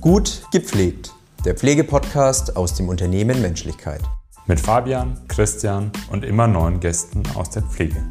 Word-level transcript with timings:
Gut 0.00 0.44
gepflegt, 0.50 1.12
der 1.44 1.54
Pflegepodcast 1.54 2.56
aus 2.56 2.72
dem 2.72 2.88
Unternehmen 2.88 3.42
Menschlichkeit. 3.42 4.00
Mit 4.46 4.58
Fabian, 4.58 5.20
Christian 5.28 5.92
und 6.10 6.24
immer 6.24 6.46
neuen 6.46 6.80
Gästen 6.80 7.22
aus 7.34 7.50
der 7.50 7.64
Pflege. 7.64 8.02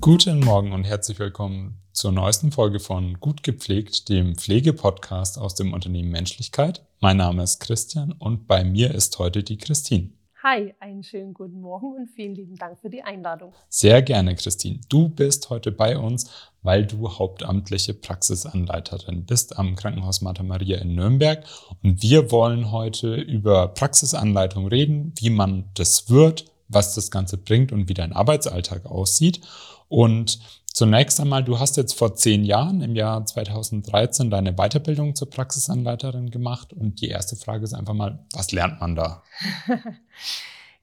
Guten 0.00 0.38
Morgen 0.38 0.70
und 0.70 0.84
herzlich 0.84 1.18
willkommen 1.18 1.82
zur 1.92 2.12
neuesten 2.12 2.52
Folge 2.52 2.78
von 2.78 3.18
Gut 3.18 3.42
gepflegt, 3.42 4.08
dem 4.10 4.36
Pflegepodcast 4.36 5.38
aus 5.38 5.56
dem 5.56 5.72
Unternehmen 5.72 6.10
Menschlichkeit. 6.10 6.86
Mein 7.00 7.16
Name 7.16 7.42
ist 7.42 7.58
Christian 7.58 8.12
und 8.12 8.46
bei 8.46 8.62
mir 8.62 8.94
ist 8.94 9.18
heute 9.18 9.42
die 9.42 9.58
Christine. 9.58 10.10
Hi, 10.48 10.72
einen 10.78 11.02
schönen 11.02 11.34
guten 11.34 11.60
Morgen 11.60 11.96
und 11.96 12.06
vielen 12.06 12.36
lieben 12.36 12.54
Dank 12.54 12.78
für 12.78 12.88
die 12.88 13.02
Einladung. 13.02 13.52
Sehr 13.68 14.00
gerne, 14.00 14.36
Christine. 14.36 14.78
Du 14.88 15.08
bist 15.08 15.50
heute 15.50 15.72
bei 15.72 15.98
uns, 15.98 16.30
weil 16.62 16.86
du 16.86 17.10
hauptamtliche 17.10 17.94
Praxisanleiterin 17.94 19.24
bist 19.24 19.58
am 19.58 19.74
Krankenhaus 19.74 20.20
Martha 20.20 20.44
Maria 20.44 20.78
in 20.78 20.94
Nürnberg. 20.94 21.44
Und 21.82 22.00
wir 22.00 22.30
wollen 22.30 22.70
heute 22.70 23.16
über 23.16 23.66
Praxisanleitung 23.66 24.68
reden, 24.68 25.12
wie 25.16 25.30
man 25.30 25.64
das 25.74 26.10
wird, 26.10 26.44
was 26.68 26.94
das 26.94 27.10
Ganze 27.10 27.38
bringt 27.38 27.72
und 27.72 27.88
wie 27.88 27.94
dein 27.94 28.12
Arbeitsalltag 28.12 28.86
aussieht. 28.86 29.40
Und 29.88 30.38
Zunächst 30.76 31.18
einmal, 31.22 31.42
du 31.42 31.58
hast 31.58 31.78
jetzt 31.78 31.98
vor 31.98 32.16
zehn 32.16 32.44
Jahren, 32.44 32.82
im 32.82 32.94
Jahr 32.94 33.24
2013, 33.24 34.28
deine 34.28 34.52
Weiterbildung 34.52 35.14
zur 35.14 35.30
Praxisanleiterin 35.30 36.28
gemacht. 36.28 36.74
Und 36.74 37.00
die 37.00 37.08
erste 37.08 37.34
Frage 37.34 37.64
ist 37.64 37.72
einfach 37.72 37.94
mal, 37.94 38.18
was 38.34 38.52
lernt 38.52 38.78
man 38.78 38.94
da? 38.94 39.22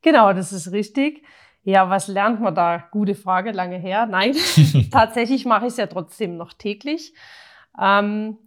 genau, 0.01 0.33
das 0.33 0.51
ist 0.51 0.71
richtig. 0.71 1.21
Ja, 1.63 1.91
was 1.91 2.07
lernt 2.07 2.41
man 2.41 2.55
da? 2.55 2.87
Gute 2.89 3.13
Frage, 3.13 3.51
lange 3.51 3.77
her. 3.77 4.07
Nein, 4.07 4.35
tatsächlich 4.91 5.45
mache 5.45 5.67
ich 5.67 5.73
es 5.73 5.77
ja 5.77 5.85
trotzdem 5.85 6.37
noch 6.37 6.53
täglich. 6.53 7.13
Ähm, 7.79 8.39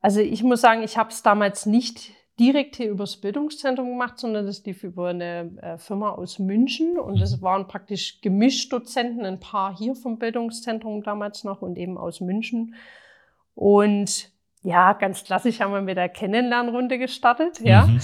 also 0.00 0.18
ich 0.18 0.42
muss 0.42 0.60
sagen, 0.60 0.82
ich 0.82 0.98
habe 0.98 1.10
es 1.10 1.22
damals 1.22 1.64
nicht 1.64 2.10
direkt 2.38 2.76
hier 2.76 2.90
übers 2.90 3.16
Bildungszentrum 3.16 3.88
gemacht, 3.88 4.18
sondern 4.18 4.46
das 4.46 4.64
lief 4.64 4.84
über 4.84 5.08
eine 5.08 5.50
äh, 5.60 5.78
Firma 5.78 6.10
aus 6.10 6.38
München 6.38 6.98
und 6.98 7.20
es 7.20 7.36
mhm. 7.36 7.42
waren 7.42 7.68
praktisch 7.68 8.20
gemischt 8.20 8.72
Dozenten, 8.72 9.24
ein 9.24 9.40
paar 9.40 9.76
hier 9.76 9.94
vom 9.94 10.18
Bildungszentrum 10.18 11.02
damals 11.02 11.44
noch 11.44 11.62
und 11.62 11.76
eben 11.76 11.98
aus 11.98 12.20
München. 12.20 12.74
Und 13.54 14.30
ja, 14.62 14.92
ganz 14.92 15.24
klassisch 15.24 15.60
haben 15.60 15.72
wir 15.72 15.80
mit 15.80 15.96
der 15.96 16.08
Kennenlernrunde 16.08 16.98
gestartet, 16.98 17.60
ja. 17.60 17.86
Mhm. 17.86 18.00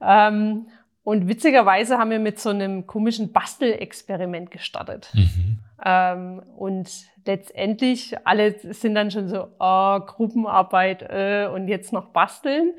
Ähm, 0.00 0.66
und 1.04 1.28
witzigerweise 1.28 1.98
haben 1.98 2.10
wir 2.10 2.18
mit 2.18 2.40
so 2.40 2.50
einem 2.50 2.88
komischen 2.88 3.32
Bastelexperiment 3.32 4.50
gestartet. 4.50 5.08
Mhm. 5.14 5.58
Ähm, 5.84 6.42
und 6.56 6.90
letztendlich, 7.24 8.16
alle 8.24 8.58
sind 8.58 8.96
dann 8.96 9.12
schon 9.12 9.28
so, 9.28 9.46
oh, 9.60 10.00
Gruppenarbeit 10.00 11.02
äh, 11.02 11.48
und 11.52 11.68
jetzt 11.68 11.92
noch 11.92 12.06
basteln. 12.06 12.72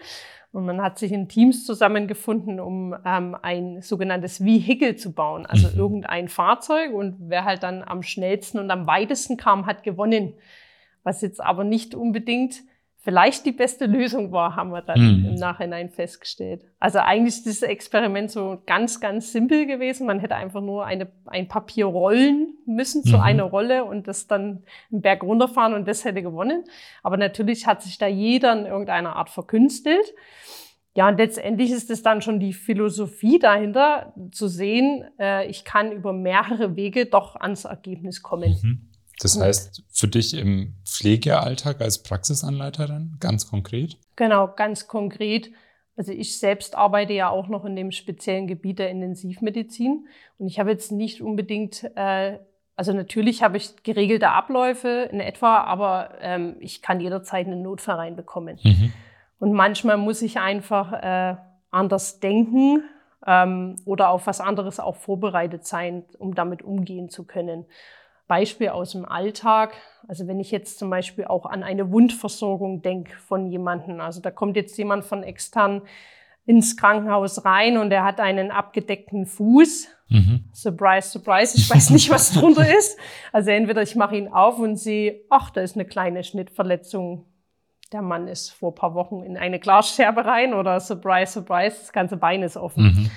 Und 0.51 0.65
man 0.65 0.81
hat 0.81 0.97
sich 0.97 1.11
in 1.11 1.27
Teams 1.27 1.65
zusammengefunden, 1.65 2.59
um 2.59 2.95
ähm, 3.05 3.35
ein 3.41 3.81
sogenanntes 3.81 4.43
Vehikel 4.43 4.95
zu 4.95 5.13
bauen, 5.13 5.45
also 5.45 5.67
mhm. 5.67 5.77
irgendein 5.77 6.27
Fahrzeug. 6.29 6.93
Und 6.93 7.17
wer 7.19 7.45
halt 7.45 7.63
dann 7.63 7.83
am 7.83 8.01
schnellsten 8.01 8.59
und 8.59 8.71
am 8.71 8.87
weitesten 8.87 9.37
kam, 9.37 9.65
hat 9.65 9.83
gewonnen. 9.83 10.33
Was 11.03 11.21
jetzt 11.21 11.41
aber 11.41 11.63
nicht 11.63 11.95
unbedingt 11.95 12.63
vielleicht 13.07 13.45
die 13.45 13.53
beste 13.53 13.85
Lösung 13.85 14.33
war, 14.33 14.57
haben 14.57 14.71
wir 14.71 14.81
dann 14.81 14.99
mhm. 14.99 15.25
im 15.29 15.35
Nachhinein 15.35 15.89
festgestellt. 15.89 16.65
Also 16.77 16.99
eigentlich 16.99 17.35
ist 17.35 17.47
das 17.47 17.61
Experiment 17.61 18.29
so 18.29 18.61
ganz, 18.65 18.99
ganz 18.99 19.31
simpel 19.31 19.65
gewesen. 19.65 20.07
Man 20.07 20.19
hätte 20.19 20.35
einfach 20.35 20.59
nur 20.59 20.85
eine, 20.85 21.07
ein 21.25 21.47
Papier 21.47 21.85
rollen 21.85 22.55
müssen 22.65 23.05
zu 23.05 23.15
mhm. 23.15 23.23
einer 23.23 23.43
Rolle 23.43 23.85
und 23.85 24.09
das 24.09 24.27
dann 24.27 24.63
einen 24.91 25.01
Berg 25.01 25.23
runterfahren 25.23 25.73
und 25.73 25.87
das 25.87 26.03
hätte 26.03 26.21
gewonnen. 26.21 26.65
Aber 27.01 27.15
natürlich 27.15 27.65
hat 27.65 27.81
sich 27.81 27.97
da 27.97 28.07
jeder 28.07 28.51
in 28.51 28.65
irgendeiner 28.65 29.15
Art 29.15 29.29
verkünstelt. 29.29 30.13
Ja, 30.93 31.07
und 31.07 31.17
letztendlich 31.17 31.71
ist 31.71 31.89
es 31.89 32.03
dann 32.03 32.21
schon 32.21 32.41
die 32.41 32.51
Philosophie 32.51 33.39
dahinter, 33.39 34.13
zu 34.31 34.49
sehen, 34.49 35.05
äh, 35.17 35.47
ich 35.47 35.63
kann 35.63 35.93
über 35.93 36.11
mehrere 36.11 36.75
Wege 36.75 37.05
doch 37.05 37.37
ans 37.37 37.63
Ergebnis 37.63 38.21
kommen. 38.21 38.57
Mhm. 38.61 38.86
Das 39.19 39.39
heißt, 39.39 39.83
für 39.89 40.07
dich 40.07 40.35
im 40.35 40.75
Pflegealltag 40.85 41.81
als 41.81 42.03
Praxisanleiterin 42.03 43.17
ganz 43.19 43.49
konkret? 43.49 43.97
Genau, 44.15 44.47
ganz 44.47 44.87
konkret. 44.87 45.51
Also 45.95 46.11
ich 46.11 46.39
selbst 46.39 46.75
arbeite 46.75 47.13
ja 47.13 47.29
auch 47.29 47.47
noch 47.47 47.65
in 47.65 47.75
dem 47.75 47.91
speziellen 47.91 48.45
Gebiet 48.45 48.77
der 48.77 48.91
Intensivmedizin 48.91 50.07
und 50.37 50.47
ich 50.47 50.59
habe 50.59 50.69
jetzt 50.69 50.91
nicht 50.91 51.21
unbedingt, 51.21 51.89
äh, 51.95 52.37
also 52.75 52.93
natürlich 52.93 53.41
habe 53.41 53.57
ich 53.57 53.81
geregelte 53.81 54.29
Abläufe 54.29 55.09
in 55.11 55.19
etwa, 55.19 55.61
aber 55.61 56.11
ähm, 56.21 56.57
ich 56.59 56.83
kann 56.83 56.99
jederzeit 56.99 57.47
einen 57.47 57.63
Notfall 57.63 57.95
reinbekommen. 57.95 58.59
Mhm. 58.63 58.93
Und 59.39 59.53
manchmal 59.53 59.97
muss 59.97 60.21
ich 60.21 60.39
einfach 60.39 60.93
äh, 60.93 61.35
anders 61.71 62.19
denken 62.19 62.83
ähm, 63.25 63.75
oder 63.85 64.09
auf 64.09 64.27
was 64.27 64.39
anderes 64.39 64.79
auch 64.79 64.95
vorbereitet 64.95 65.65
sein, 65.65 66.03
um 66.19 66.35
damit 66.35 66.61
umgehen 66.61 67.09
zu 67.09 67.25
können. 67.25 67.65
Beispiel 68.27 68.69
aus 68.69 68.91
dem 68.91 69.05
Alltag. 69.05 69.73
Also 70.07 70.27
wenn 70.27 70.39
ich 70.39 70.51
jetzt 70.51 70.79
zum 70.79 70.89
Beispiel 70.89 71.25
auch 71.25 71.45
an 71.45 71.63
eine 71.63 71.91
Wundversorgung 71.91 72.81
denke 72.81 73.15
von 73.17 73.47
jemandem. 73.47 73.99
Also 74.01 74.21
da 74.21 74.31
kommt 74.31 74.55
jetzt 74.55 74.77
jemand 74.77 75.05
von 75.05 75.23
extern 75.23 75.81
ins 76.45 76.77
Krankenhaus 76.77 77.43
rein 77.43 77.77
und 77.77 77.91
er 77.91 78.05
hat 78.05 78.19
einen 78.19 78.51
abgedeckten 78.51 79.25
Fuß. 79.25 79.89
Mhm. 80.09 80.45
Surprise, 80.53 81.09
surprise. 81.09 81.57
Ich 81.57 81.69
weiß 81.69 81.89
nicht, 81.89 82.09
was 82.09 82.31
drunter 82.31 82.67
ist. 82.77 82.97
Also 83.33 83.51
entweder 83.51 83.81
ich 83.81 83.95
mache 83.95 84.15
ihn 84.15 84.29
auf 84.29 84.57
und 84.57 84.77
sehe, 84.77 85.21
ach, 85.29 85.49
da 85.49 85.61
ist 85.61 85.75
eine 85.75 85.85
kleine 85.85 86.23
Schnittverletzung. 86.23 87.25
Der 87.91 88.01
Mann 88.01 88.27
ist 88.27 88.49
vor 88.49 88.75
paar 88.75 88.95
Wochen 88.95 89.23
in 89.23 89.37
eine 89.37 89.59
Glasscherbe 89.59 90.25
rein 90.25 90.53
oder 90.53 90.79
surprise, 90.79 91.33
surprise, 91.33 91.77
das 91.79 91.93
ganze 91.93 92.17
Bein 92.17 92.43
ist 92.43 92.57
offen. 92.57 92.83
Mhm. 92.83 93.11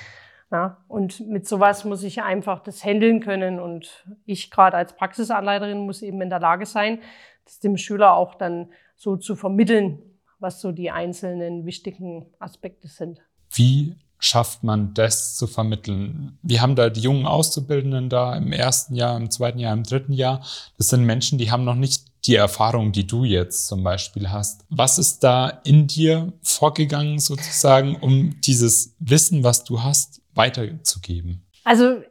Ja, 0.52 0.78
und 0.88 1.20
mit 1.28 1.46
sowas 1.46 1.84
muss 1.84 2.02
ich 2.02 2.22
einfach 2.22 2.60
das 2.60 2.84
handeln 2.84 3.20
können. 3.20 3.60
Und 3.60 4.04
ich 4.26 4.50
gerade 4.50 4.76
als 4.76 4.96
Praxisanleiterin 4.96 5.78
muss 5.78 6.02
eben 6.02 6.20
in 6.20 6.30
der 6.30 6.40
Lage 6.40 6.66
sein, 6.66 7.00
das 7.44 7.60
dem 7.60 7.76
Schüler 7.76 8.14
auch 8.14 8.34
dann 8.34 8.70
so 8.96 9.16
zu 9.16 9.36
vermitteln, 9.36 10.00
was 10.40 10.60
so 10.60 10.72
die 10.72 10.90
einzelnen 10.90 11.66
wichtigen 11.66 12.26
Aspekte 12.38 12.88
sind. 12.88 13.20
Wie 13.50 13.96
schafft 14.18 14.62
man 14.62 14.92
das 14.94 15.36
zu 15.36 15.46
vermitteln? 15.46 16.38
Wir 16.42 16.60
haben 16.60 16.76
da 16.76 16.90
die 16.90 17.00
jungen 17.00 17.26
Auszubildenden 17.26 18.08
da 18.08 18.36
im 18.36 18.52
ersten 18.52 18.94
Jahr, 18.94 19.16
im 19.16 19.30
zweiten 19.30 19.58
Jahr, 19.58 19.72
im 19.72 19.84
dritten 19.84 20.12
Jahr. 20.12 20.44
Das 20.76 20.88
sind 20.88 21.04
Menschen, 21.04 21.38
die 21.38 21.50
haben 21.50 21.64
noch 21.64 21.74
nicht 21.74 22.04
die 22.26 22.34
Erfahrung, 22.34 22.92
die 22.92 23.06
du 23.06 23.24
jetzt 23.24 23.66
zum 23.66 23.82
Beispiel 23.82 24.30
hast. 24.30 24.64
Was 24.68 24.98
ist 24.98 25.24
da 25.24 25.48
in 25.64 25.86
dir 25.86 26.32
vorgegangen 26.42 27.18
sozusagen, 27.18 27.96
um 27.96 28.40
dieses 28.42 28.94
Wissen, 28.98 29.42
was 29.42 29.64
du 29.64 29.82
hast, 29.82 30.20
weiterzugeben? 30.40 31.44
Also 31.64 32.02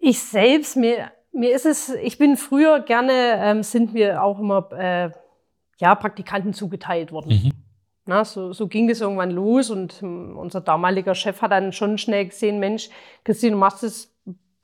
ich 0.00 0.20
selbst, 0.20 0.76
mir, 0.76 1.10
mir 1.32 1.54
ist 1.54 1.66
es, 1.66 1.90
ich 1.90 2.18
bin 2.18 2.36
früher 2.36 2.80
gerne, 2.80 3.12
ähm, 3.40 3.62
sind 3.62 3.94
mir 3.94 4.22
auch 4.22 4.38
immer 4.38 4.70
äh, 4.72 5.10
ja, 5.78 5.94
Praktikanten 5.94 6.54
zugeteilt 6.54 7.12
worden. 7.12 7.28
Mhm. 7.30 7.52
Na, 8.06 8.24
so, 8.24 8.52
so 8.52 8.68
ging 8.68 8.86
das 8.86 9.00
irgendwann 9.00 9.32
los 9.32 9.70
und 9.70 10.00
ähm, 10.02 10.36
unser 10.36 10.60
damaliger 10.60 11.14
Chef 11.14 11.42
hat 11.42 11.50
dann 11.50 11.72
schon 11.72 11.98
schnell 11.98 12.26
gesehen, 12.26 12.60
Mensch, 12.60 12.88
Christine, 13.24 13.52
du 13.52 13.58
machst 13.58 13.82
es 13.82 14.14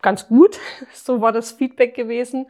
ganz 0.01 0.29
gut. 0.29 0.59
so 0.93 1.21
war 1.21 1.33
das 1.33 1.53
Feedback 1.53 1.95
gewesen. 1.95 2.47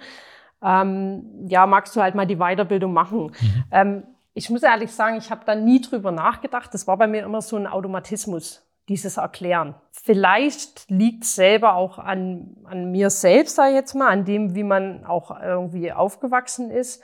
Ähm, 0.63 1.47
ja, 1.49 1.67
magst 1.67 1.97
du 1.97 2.03
halt 2.03 2.15
mal 2.15 2.27
die 2.27 2.37
Weiterbildung 2.37 2.93
machen. 2.93 3.33
Mhm. 3.41 3.65
Ähm, 3.71 4.03
ich 4.35 4.49
muss 4.49 4.63
ehrlich 4.63 4.93
sagen, 4.93 5.17
ich 5.17 5.31
habe 5.31 5.45
da 5.45 5.55
nie 5.55 5.81
drüber 5.81 6.13
nachgedacht. 6.13 6.73
Das 6.73 6.87
war 6.87 6.97
bei 6.97 7.07
mir 7.07 7.25
immer 7.25 7.43
so 7.43 7.57
ein 7.57 7.67
Automatismus 7.67 8.65
dieses 8.93 9.17
Erklären. 9.17 9.75
Vielleicht 9.91 10.91
liegt 10.91 11.25
selber 11.25 11.77
auch 11.77 11.99
an, 11.99 12.59
an 12.65 12.91
mir 12.91 13.09
selbst, 13.09 13.59
ich 13.59 13.75
jetzt 13.75 13.95
mal, 13.95 14.09
an 14.09 14.27
dem, 14.27 14.55
wie 14.55 14.65
man 14.65 15.07
auch 15.07 15.31
irgendwie 15.41 15.93
aufgewachsen 15.93 16.71
ist. 16.71 17.03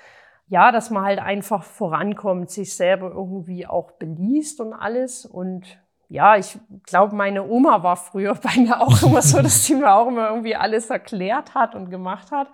Ja, 0.49 0.71
dass 0.71 0.91
man 0.91 1.05
halt 1.05 1.19
einfach 1.19 1.63
vorankommt, 1.63 2.51
sich 2.51 2.77
selber 2.77 3.11
irgendwie 3.11 3.67
auch 3.67 3.93
beliest 3.93 4.61
und 4.61 4.75
alles. 4.75 5.25
Und 5.25 5.79
ja, 6.11 6.37
ich 6.37 6.59
glaube, 6.85 7.15
meine 7.15 7.47
Oma 7.47 7.83
war 7.83 7.97
früher 7.97 8.35
bei 8.43 8.61
mir 8.61 8.81
auch 8.83 9.03
immer 9.03 9.23
so, 9.23 9.41
dass 9.41 9.65
sie 9.65 9.75
mir 9.75 9.95
auch 9.95 10.09
immer 10.09 10.29
irgendwie 10.29 10.57
alles 10.57 10.91
erklärt 10.91 11.55
hat 11.55 11.75
und 11.75 11.89
gemacht 11.89 12.31
hat. 12.33 12.49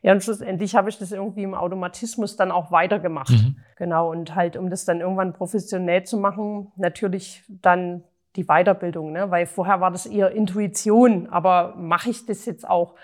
Ja, 0.00 0.12
und 0.12 0.22
schlussendlich 0.22 0.76
habe 0.76 0.88
ich 0.88 0.98
das 0.98 1.12
irgendwie 1.12 1.42
im 1.42 1.54
Automatismus 1.54 2.36
dann 2.36 2.50
auch 2.50 2.70
weitergemacht. 2.70 3.30
Mhm. 3.30 3.56
Genau. 3.76 4.10
Und 4.10 4.34
halt, 4.34 4.56
um 4.56 4.70
das 4.70 4.86
dann 4.86 5.00
irgendwann 5.00 5.34
professionell 5.34 6.04
zu 6.04 6.16
machen, 6.16 6.72
natürlich 6.76 7.44
dann 7.48 8.04
die 8.38 8.44
Weiterbildung, 8.44 9.12
ne? 9.12 9.30
weil 9.30 9.46
vorher 9.46 9.80
war 9.80 9.90
das 9.90 10.06
eher 10.06 10.30
Intuition, 10.30 11.28
aber 11.28 11.74
mache 11.76 12.08
ich 12.08 12.24
das 12.24 12.46
jetzt 12.46 12.66
auch 12.66 12.94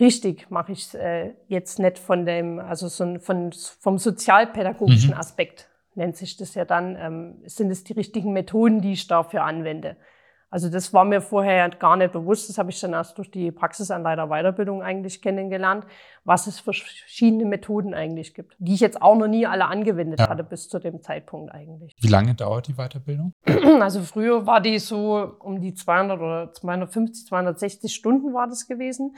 richtig, 0.00 0.50
mache 0.50 0.72
ich 0.72 0.92
äh, 0.94 1.34
jetzt 1.46 1.78
nicht 1.78 1.98
von 1.98 2.26
dem, 2.26 2.58
also 2.58 2.88
so 2.88 3.18
von, 3.20 3.52
vom 3.52 3.98
sozialpädagogischen 3.98 5.12
mhm. 5.12 5.18
Aspekt 5.18 5.68
nennt 5.94 6.16
sich 6.16 6.36
das 6.36 6.54
ja 6.54 6.64
dann, 6.64 6.96
ähm, 6.96 7.42
sind 7.44 7.70
es 7.70 7.84
die 7.84 7.92
richtigen 7.92 8.32
Methoden, 8.32 8.80
die 8.80 8.92
ich 8.92 9.06
dafür 9.06 9.44
anwende. 9.44 9.96
Also 10.50 10.70
das 10.70 10.94
war 10.94 11.04
mir 11.04 11.20
vorher 11.20 11.68
gar 11.68 11.96
nicht 11.96 12.12
bewusst. 12.12 12.48
Das 12.48 12.56
habe 12.56 12.70
ich 12.70 12.80
dann 12.80 12.94
erst 12.94 13.18
durch 13.18 13.30
die 13.30 13.50
Praxisanleiter 13.52 14.28
Weiterbildung 14.28 14.82
eigentlich 14.82 15.20
kennengelernt, 15.20 15.84
was 16.24 16.46
es 16.46 16.58
verschiedene 16.60 17.44
Methoden 17.44 17.92
eigentlich 17.92 18.34
gibt, 18.34 18.56
die 18.58 18.74
ich 18.74 18.80
jetzt 18.80 19.02
auch 19.02 19.14
noch 19.14 19.28
nie 19.28 19.46
alle 19.46 19.66
angewendet 19.66 20.20
ja. 20.20 20.28
hatte 20.28 20.44
bis 20.44 20.68
zu 20.68 20.78
dem 20.78 21.02
Zeitpunkt 21.02 21.52
eigentlich. 21.52 21.94
Wie 22.00 22.08
lange 22.08 22.34
dauert 22.34 22.68
die 22.68 22.74
Weiterbildung? 22.74 23.34
Also 23.80 24.00
früher 24.02 24.46
war 24.46 24.60
die 24.60 24.78
so 24.78 25.36
um 25.40 25.60
die 25.60 25.72
200 25.72 26.18
oder 26.18 26.52
250, 26.52 27.26
260 27.26 27.94
Stunden 27.94 28.34
war 28.34 28.48
das 28.48 28.66
gewesen. 28.66 29.14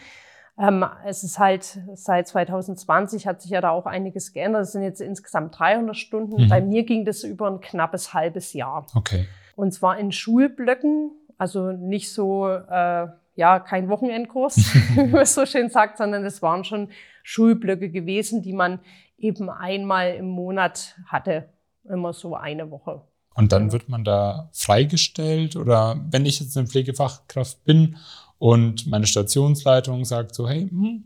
Ähm, 0.58 0.84
es 1.06 1.24
ist 1.24 1.38
halt 1.38 1.80
seit 1.94 2.28
2020 2.28 3.26
hat 3.26 3.40
sich 3.40 3.50
ja 3.50 3.60
da 3.60 3.70
auch 3.70 3.86
einiges 3.86 4.32
geändert. 4.32 4.62
Es 4.62 4.72
sind 4.72 4.82
jetzt 4.82 5.00
insgesamt 5.00 5.58
300 5.58 5.96
Stunden. 5.96 6.44
Mhm. 6.44 6.48
Bei 6.48 6.60
mir 6.60 6.84
ging 6.84 7.04
das 7.04 7.24
über 7.24 7.48
ein 7.48 7.60
knappes 7.60 8.12
halbes 8.12 8.52
Jahr. 8.52 8.86
Okay. 8.94 9.26
Und 9.56 9.72
zwar 9.72 9.98
in 9.98 10.12
Schulblöcken, 10.12 11.12
also 11.40 11.72
nicht 11.72 12.12
so, 12.12 12.48
äh, 12.48 13.06
ja, 13.34 13.60
kein 13.60 13.88
Wochenendkurs, 13.88 14.56
wie 14.94 15.06
man 15.06 15.24
so 15.24 15.46
schön 15.46 15.70
sagt, 15.70 15.96
sondern 15.96 16.22
es 16.26 16.42
waren 16.42 16.64
schon 16.64 16.90
Schulblöcke 17.22 17.88
gewesen, 17.88 18.42
die 18.42 18.52
man 18.52 18.78
eben 19.16 19.48
einmal 19.48 20.16
im 20.16 20.28
Monat 20.28 20.96
hatte. 21.06 21.48
Immer 21.88 22.12
so 22.12 22.36
eine 22.36 22.70
Woche. 22.70 23.00
Und 23.34 23.52
dann 23.52 23.72
wird 23.72 23.88
man 23.88 24.04
da 24.04 24.50
freigestellt 24.52 25.56
oder 25.56 25.98
wenn 26.10 26.26
ich 26.26 26.40
jetzt 26.40 26.58
eine 26.58 26.66
Pflegefachkraft 26.66 27.64
bin 27.64 27.96
und 28.38 28.86
meine 28.86 29.06
Stationsleitung 29.06 30.04
sagt 30.04 30.34
so, 30.34 30.46
hey, 30.46 30.68
hm, 30.68 31.04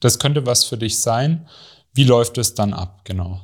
das 0.00 0.18
könnte 0.18 0.46
was 0.46 0.64
für 0.64 0.78
dich 0.78 0.98
sein, 0.98 1.46
wie 1.94 2.04
läuft 2.04 2.38
es 2.38 2.54
dann 2.54 2.72
ab, 2.72 3.02
genau? 3.04 3.40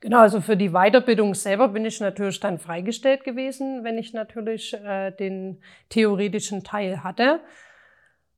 Genau, 0.00 0.20
also 0.20 0.40
für 0.40 0.56
die 0.56 0.70
Weiterbildung 0.70 1.34
selber 1.34 1.68
bin 1.68 1.84
ich 1.84 2.00
natürlich 2.00 2.40
dann 2.40 2.58
freigestellt 2.58 3.24
gewesen, 3.24 3.84
wenn 3.84 3.98
ich 3.98 4.12
natürlich 4.12 4.74
äh, 4.74 5.10
den 5.12 5.62
theoretischen 5.88 6.64
Teil 6.64 7.02
hatte. 7.02 7.40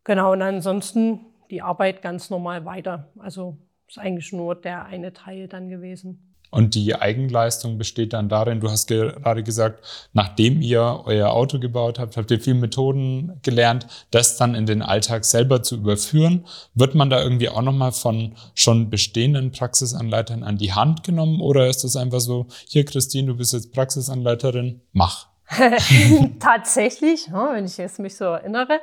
Genau, 0.05 0.33
und 0.33 0.43
ansonsten 0.43 1.27
die 1.51 1.63
Arbeit 1.63 2.03
ganz 2.03 2.31
normal 2.31 2.65
weiter. 2.65 3.13
Also 3.19 3.59
ist 3.89 3.99
eigentlich 3.99 4.33
nur 4.33 4.55
der 4.55 4.85
eine 4.87 5.13
Teil 5.13 5.49
dann 5.49 5.69
gewesen. 5.69 6.26
Und 6.51 6.75
die 6.75 6.95
Eigenleistung 6.95 7.79
besteht 7.79 8.13
dann 8.13 8.29
darin, 8.29 8.61
du 8.61 8.71
hast 8.71 8.89
gerade 8.89 9.43
gesagt, 9.43 9.85
nachdem 10.13 10.63
ihr 10.63 11.03
euer 11.05 11.31
Auto 11.31 11.59
gebaut 11.59 11.99
habt, 11.99 12.17
habt 12.17 12.31
ihr 12.31 12.41
viele 12.41 12.57
Methoden 12.57 13.41
gelernt, 13.43 13.87
das 14.11 14.37
dann 14.37 14.55
in 14.55 14.67
den 14.67 14.83
Alltag 14.83 15.25
selber 15.25 15.63
zu 15.63 15.77
überführen. 15.77 16.47
Wird 16.75 16.95
man 16.95 17.11
da 17.11 17.23
irgendwie 17.23 17.49
auch 17.49 17.63
nochmal 17.63 17.93
von 17.93 18.35
schon 18.55 18.91
bestehenden 18.91 19.51
Praxisanleitern 19.51 20.43
an 20.43 20.57
die 20.57 20.73
Hand 20.73 21.03
genommen 21.05 21.41
oder 21.41 21.69
ist 21.69 21.85
das 21.85 21.97
einfach 21.97 22.21
so, 22.21 22.47
hier 22.69 22.85
Christine, 22.85 23.29
du 23.29 23.37
bist 23.37 23.53
jetzt 23.53 23.73
Praxisanleiterin, 23.73 24.81
mach? 24.93 25.29
Tatsächlich, 26.41 27.31
wenn 27.33 27.65
ich 27.65 27.77
jetzt 27.77 27.99
mich 27.99 28.17
so 28.17 28.25
erinnere. 28.25 28.81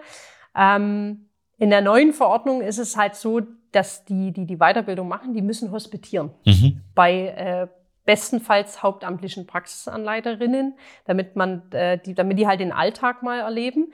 Ähm, 0.56 1.30
in 1.57 1.69
der 1.69 1.81
neuen 1.81 2.13
Verordnung 2.13 2.62
ist 2.62 2.77
es 2.77 2.98
halt 2.98 3.15
so, 3.15 3.42
dass 3.75 4.05
die, 4.05 4.31
die 4.31 4.45
die 4.45 4.57
Weiterbildung 4.57 5.07
machen, 5.07 5.33
die 5.33 5.41
müssen 5.41 5.71
hospitieren. 5.71 6.31
Mhm. 6.45 6.81
Bei 6.95 7.27
äh, 7.27 7.67
bestenfalls 8.05 8.83
hauptamtlichen 8.83 9.47
Praxisanleiterinnen, 9.47 10.77
damit 11.05 11.35
man, 11.35 11.71
äh, 11.71 11.97
die, 11.97 12.13
damit 12.13 12.39
die 12.39 12.47
halt 12.47 12.59
den 12.59 12.71
Alltag 12.71 13.23
mal 13.23 13.39
erleben. 13.39 13.93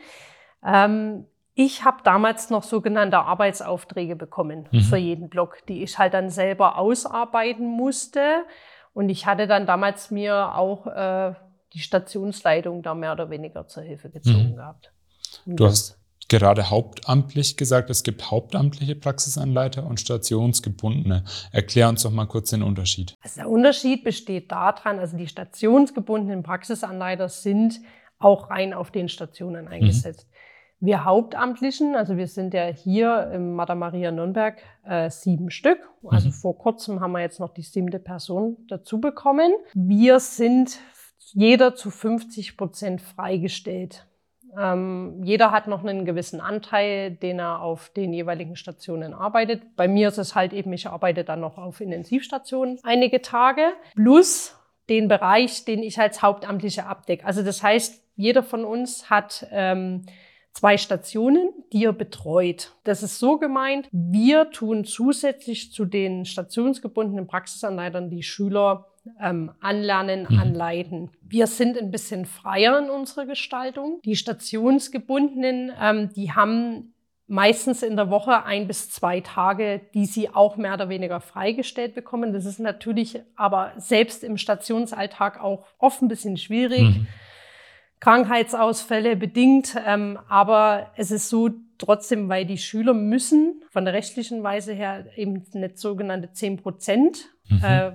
Ähm, 0.65 1.25
ich 1.53 1.83
habe 1.83 1.97
damals 2.03 2.49
noch 2.49 2.63
sogenannte 2.63 3.19
Arbeitsaufträge 3.19 4.15
bekommen 4.15 4.67
mhm. 4.71 4.81
für 4.81 4.97
jeden 4.97 5.29
Block, 5.29 5.65
die 5.67 5.83
ich 5.83 5.97
halt 5.97 6.13
dann 6.13 6.29
selber 6.29 6.77
ausarbeiten 6.77 7.67
musste. 7.67 8.45
Und 8.93 9.09
ich 9.09 9.25
hatte 9.25 9.45
dann 9.45 9.65
damals 9.65 10.09
mir 10.09 10.55
auch 10.55 10.87
äh, 10.87 11.33
die 11.73 11.79
Stationsleitung 11.79 12.81
da 12.81 12.95
mehr 12.95 13.11
oder 13.11 13.29
weniger 13.29 13.67
zur 13.67 13.83
Hilfe 13.83 14.09
gezogen 14.09 14.51
mhm. 14.51 14.55
gehabt. 14.55 14.91
du 15.45 15.65
hast 15.65 15.98
gerade 16.29 16.69
hauptamtlich 16.69 17.57
gesagt, 17.57 17.89
es 17.89 18.03
gibt 18.03 18.31
hauptamtliche 18.31 18.95
Praxisanleiter 18.95 19.85
und 19.85 19.99
stationsgebundene. 19.99 21.23
Erklär 21.51 21.89
uns 21.89 22.03
doch 22.03 22.11
mal 22.11 22.25
kurz 22.25 22.51
den 22.51 22.63
Unterschied. 22.63 23.15
Also 23.21 23.41
der 23.41 23.49
Unterschied 23.49 24.03
besteht 24.03 24.51
daran, 24.51 24.99
also 24.99 25.17
die 25.17 25.27
stationsgebundenen 25.27 26.43
Praxisanleiter 26.43 27.27
sind 27.27 27.81
auch 28.19 28.49
rein 28.49 28.73
auf 28.73 28.91
den 28.91 29.09
Stationen 29.09 29.65
mhm. 29.65 29.71
eingesetzt. 29.71 30.27
Mhm. 30.29 30.35
Wir 30.81 31.03
Hauptamtlichen, 31.03 31.95
also 31.95 32.15
wir 32.15 32.27
sind 32.27 32.53
ja 32.53 32.67
hier 32.67 33.31
im 33.33 33.53
Mater 33.53 33.75
Maria 33.75 34.11
Nürnberg 34.11 34.61
äh, 34.85 35.09
sieben 35.09 35.51
Stück. 35.51 35.79
Also 36.07 36.29
mhm. 36.29 36.33
vor 36.33 36.57
kurzem 36.57 37.01
haben 37.01 37.11
wir 37.11 37.19
jetzt 37.19 37.41
noch 37.41 37.53
die 37.53 37.63
siebte 37.63 37.99
Person 37.99 38.55
dazu 38.69 39.01
bekommen. 39.01 39.51
Wir 39.73 40.21
sind 40.21 40.79
jeder 41.33 41.75
zu 41.75 41.91
50 41.91 42.55
Prozent 42.55 43.01
freigestellt. 43.01 44.07
Ähm, 44.57 45.21
jeder 45.23 45.51
hat 45.51 45.67
noch 45.67 45.83
einen 45.83 46.05
gewissen 46.05 46.41
Anteil, 46.41 47.11
den 47.11 47.39
er 47.39 47.61
auf 47.61 47.89
den 47.89 48.13
jeweiligen 48.13 48.55
Stationen 48.55 49.13
arbeitet. 49.13 49.75
Bei 49.75 49.87
mir 49.87 50.07
ist 50.07 50.17
es 50.17 50.35
halt 50.35 50.53
eben, 50.53 50.71
ich 50.73 50.87
arbeite 50.87 51.23
dann 51.23 51.39
noch 51.39 51.57
auf 51.57 51.81
Intensivstationen 51.81 52.79
einige 52.83 53.21
Tage, 53.21 53.73
plus 53.95 54.55
den 54.89 55.07
Bereich, 55.07 55.65
den 55.65 55.83
ich 55.83 55.99
als 55.99 56.21
Hauptamtliche 56.21 56.85
abdecke. 56.85 57.25
Also 57.25 57.43
das 57.43 57.61
heißt, 57.61 58.03
jeder 58.15 58.43
von 58.43 58.65
uns 58.65 59.09
hat 59.09 59.47
ähm, 59.51 60.05
zwei 60.53 60.77
Stationen, 60.77 61.53
die 61.71 61.85
er 61.85 61.93
betreut. 61.93 62.73
Das 62.83 63.03
ist 63.03 63.19
so 63.19 63.37
gemeint, 63.37 63.87
wir 63.91 64.49
tun 64.51 64.83
zusätzlich 64.83 65.71
zu 65.71 65.85
den 65.85 66.25
stationsgebundenen 66.25 67.27
Praxisanleitern 67.27 68.09
die 68.09 68.23
Schüler 68.23 68.87
ähm, 69.21 69.51
anlernen, 69.59 70.27
mhm. 70.29 70.39
anleiten. 70.39 71.11
Wir 71.21 71.47
sind 71.47 71.77
ein 71.77 71.91
bisschen 71.91 72.25
freier 72.25 72.79
in 72.79 72.89
unserer 72.89 73.25
Gestaltung. 73.25 73.99
Die 74.05 74.15
stationsgebundenen, 74.15 75.71
ähm, 75.79 76.13
die 76.13 76.31
haben 76.31 76.93
meistens 77.29 77.83
in 77.83 77.95
der 77.95 78.09
Woche 78.09 78.43
ein 78.43 78.67
bis 78.67 78.89
zwei 78.89 79.21
Tage, 79.21 79.81
die 79.93 80.05
sie 80.05 80.33
auch 80.33 80.57
mehr 80.57 80.73
oder 80.73 80.89
weniger 80.89 81.21
freigestellt 81.21 81.93
bekommen. 81.93 82.33
Das 82.33 82.45
ist 82.45 82.59
natürlich 82.59 83.21
aber 83.35 83.73
selbst 83.77 84.23
im 84.23 84.37
Stationsalltag 84.37 85.39
auch 85.39 85.65
oft 85.77 86.01
ein 86.01 86.07
bisschen 86.07 86.37
schwierig. 86.37 86.81
Mhm. 86.81 87.07
Krankheitsausfälle 87.99 89.15
bedingt, 89.15 89.75
ähm, 89.85 90.17
aber 90.27 90.91
es 90.95 91.11
ist 91.11 91.29
so 91.29 91.49
trotzdem, 91.77 92.29
weil 92.29 92.45
die 92.45 92.57
Schüler 92.57 92.93
müssen 92.93 93.61
von 93.69 93.85
der 93.85 93.93
rechtlichen 93.93 94.41
Weise 94.41 94.73
her 94.73 95.05
eben 95.15 95.45
nicht 95.53 95.77
sogenannte 95.77 96.31
10 96.31 96.57
Prozent 96.57 97.29
mhm. 97.49 97.63
äh, 97.63 97.91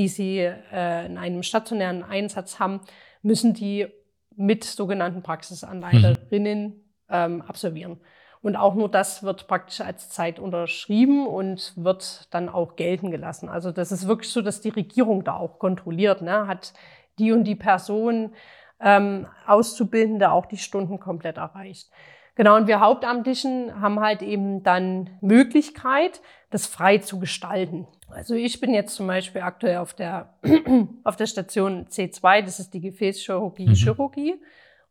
die 0.00 0.08
sie 0.08 0.38
äh, 0.38 1.04
in 1.04 1.18
einem 1.18 1.42
stationären 1.42 2.02
Einsatz 2.02 2.58
haben, 2.58 2.80
müssen 3.20 3.52
die 3.52 3.86
mit 4.34 4.64
sogenannten 4.64 5.22
Praxisanleiterinnen 5.22 6.62
mhm. 6.68 6.82
ähm, 7.10 7.42
absolvieren. 7.42 8.00
Und 8.40 8.56
auch 8.56 8.74
nur 8.74 8.90
das 8.90 9.22
wird 9.22 9.46
praktisch 9.46 9.82
als 9.82 10.08
Zeit 10.08 10.38
unterschrieben 10.38 11.26
und 11.26 11.74
wird 11.76 12.28
dann 12.32 12.48
auch 12.48 12.76
gelten 12.76 13.10
gelassen. 13.10 13.50
Also 13.50 13.72
das 13.72 13.92
ist 13.92 14.08
wirklich 14.08 14.30
so, 14.30 14.40
dass 14.40 14.62
die 14.62 14.70
Regierung 14.70 15.22
da 15.22 15.36
auch 15.36 15.58
kontrolliert, 15.58 16.22
ne? 16.22 16.46
hat 16.46 16.72
die 17.18 17.32
und 17.32 17.44
die 17.44 17.56
Person 17.56 18.32
ähm, 18.80 19.26
Auszubildende 19.46 20.32
auch 20.32 20.46
die 20.46 20.56
Stunden 20.56 20.98
komplett 20.98 21.36
erreicht. 21.36 21.90
Genau, 22.36 22.56
und 22.56 22.66
wir 22.66 22.80
Hauptamtlichen 22.80 23.82
haben 23.82 24.00
halt 24.00 24.22
eben 24.22 24.62
dann 24.62 25.10
Möglichkeit, 25.20 26.22
das 26.48 26.66
frei 26.66 26.96
zu 26.96 27.20
gestalten. 27.20 27.86
Also 28.10 28.34
ich 28.34 28.60
bin 28.60 28.74
jetzt 28.74 28.94
zum 28.94 29.06
Beispiel 29.06 29.40
aktuell 29.40 29.78
auf 29.78 29.94
der, 29.94 30.34
auf 31.04 31.16
der 31.16 31.26
Station 31.26 31.86
C2, 31.86 32.42
das 32.42 32.60
ist 32.60 32.74
die 32.74 32.80
Gefäßchirurgie, 32.80 33.68
mhm. 33.68 33.74
Chirurgie 33.74 34.34